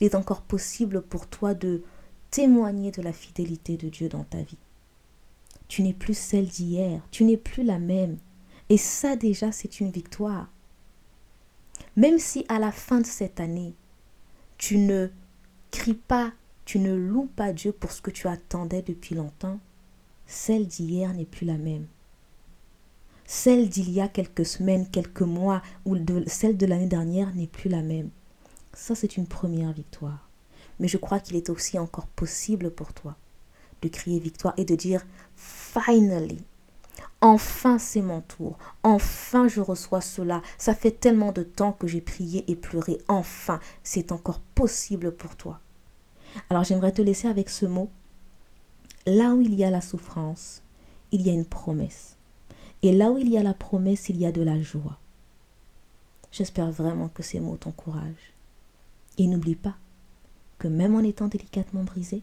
Il 0.00 0.04
est 0.04 0.16
encore 0.16 0.42
possible 0.42 1.00
pour 1.00 1.28
toi 1.28 1.54
de 1.54 1.84
témoigner 2.32 2.90
de 2.90 3.02
la 3.02 3.12
fidélité 3.12 3.76
de 3.76 3.88
Dieu 3.88 4.08
dans 4.08 4.24
ta 4.24 4.42
vie. 4.42 4.58
Tu 5.70 5.82
n'es 5.82 5.92
plus 5.92 6.18
celle 6.18 6.48
d'hier, 6.48 7.00
tu 7.12 7.22
n'es 7.22 7.36
plus 7.36 7.62
la 7.62 7.78
même. 7.78 8.18
Et 8.70 8.76
ça 8.76 9.14
déjà, 9.14 9.52
c'est 9.52 9.78
une 9.78 9.92
victoire. 9.92 10.48
Même 11.94 12.18
si 12.18 12.44
à 12.48 12.58
la 12.58 12.72
fin 12.72 13.00
de 13.00 13.06
cette 13.06 13.38
année, 13.38 13.76
tu 14.58 14.78
ne 14.78 15.10
cries 15.70 15.94
pas, 15.94 16.32
tu 16.64 16.80
ne 16.80 16.92
loues 16.92 17.30
pas 17.36 17.52
Dieu 17.52 17.70
pour 17.70 17.92
ce 17.92 18.02
que 18.02 18.10
tu 18.10 18.26
attendais 18.26 18.82
depuis 18.82 19.14
longtemps, 19.14 19.60
celle 20.26 20.66
d'hier 20.66 21.14
n'est 21.14 21.24
plus 21.24 21.46
la 21.46 21.56
même. 21.56 21.86
Celle 23.24 23.68
d'il 23.68 23.90
y 23.92 24.00
a 24.00 24.08
quelques 24.08 24.46
semaines, 24.46 24.90
quelques 24.90 25.22
mois, 25.22 25.62
ou 25.84 25.96
celle 26.26 26.56
de 26.56 26.66
l'année 26.66 26.88
dernière 26.88 27.32
n'est 27.36 27.46
plus 27.46 27.70
la 27.70 27.82
même. 27.82 28.10
Ça, 28.72 28.96
c'est 28.96 29.16
une 29.16 29.28
première 29.28 29.72
victoire. 29.72 30.28
Mais 30.80 30.88
je 30.88 30.96
crois 30.96 31.20
qu'il 31.20 31.36
est 31.36 31.48
aussi 31.48 31.78
encore 31.78 32.08
possible 32.08 32.72
pour 32.72 32.92
toi 32.92 33.16
de 33.82 33.88
crier 33.88 34.18
victoire 34.18 34.54
et 34.56 34.64
de 34.64 34.74
dire 34.74 35.04
finally. 35.36 36.38
Enfin, 37.22 37.78
c'est 37.78 38.00
mon 38.00 38.22
tour. 38.22 38.56
Enfin, 38.82 39.46
je 39.46 39.60
reçois 39.60 40.00
cela. 40.00 40.42
Ça 40.56 40.74
fait 40.74 40.90
tellement 40.90 41.32
de 41.32 41.42
temps 41.42 41.72
que 41.72 41.86
j'ai 41.86 42.00
prié 42.00 42.50
et 42.50 42.56
pleuré. 42.56 42.98
Enfin, 43.08 43.60
c'est 43.82 44.10
encore 44.10 44.40
possible 44.40 45.12
pour 45.12 45.36
toi. 45.36 45.60
Alors, 46.48 46.64
j'aimerais 46.64 46.92
te 46.92 47.02
laisser 47.02 47.28
avec 47.28 47.50
ce 47.50 47.66
mot. 47.66 47.90
Là 49.06 49.34
où 49.34 49.42
il 49.42 49.54
y 49.54 49.64
a 49.64 49.70
la 49.70 49.80
souffrance, 49.80 50.62
il 51.12 51.22
y 51.22 51.30
a 51.30 51.34
une 51.34 51.44
promesse. 51.44 52.16
Et 52.82 52.92
là 52.92 53.10
où 53.10 53.18
il 53.18 53.28
y 53.28 53.36
a 53.36 53.42
la 53.42 53.54
promesse, 53.54 54.08
il 54.08 54.16
y 54.16 54.24
a 54.24 54.32
de 54.32 54.42
la 54.42 54.60
joie. 54.60 54.98
J'espère 56.32 56.70
vraiment 56.70 57.08
que 57.08 57.22
ces 57.22 57.40
mots 57.40 57.56
t'encouragent. 57.56 58.32
Et 59.18 59.26
n'oublie 59.26 59.56
pas 59.56 59.74
que 60.58 60.68
même 60.68 60.94
en 60.94 61.00
étant 61.00 61.26
délicatement 61.26 61.82
brisé, 61.82 62.22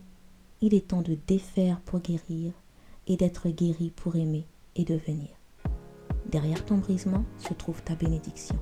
il 0.61 0.73
est 0.73 0.87
temps 0.87 1.01
de 1.01 1.17
défaire 1.27 1.79
pour 1.81 1.99
guérir 1.99 2.51
et 3.07 3.17
d'être 3.17 3.49
guéri 3.49 3.91
pour 3.95 4.15
aimer 4.15 4.45
et 4.75 4.83
devenir. 4.83 5.29
Derrière 6.29 6.65
ton 6.65 6.77
brisement 6.77 7.23
se 7.37 7.53
trouve 7.53 7.81
ta 7.83 7.95
bénédiction. 7.95 8.57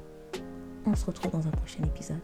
On 0.86 0.96
se 0.96 1.06
retrouve 1.06 1.32
dans 1.32 1.48
un 1.48 1.52
prochain 1.52 1.84
épisode. 1.84 2.22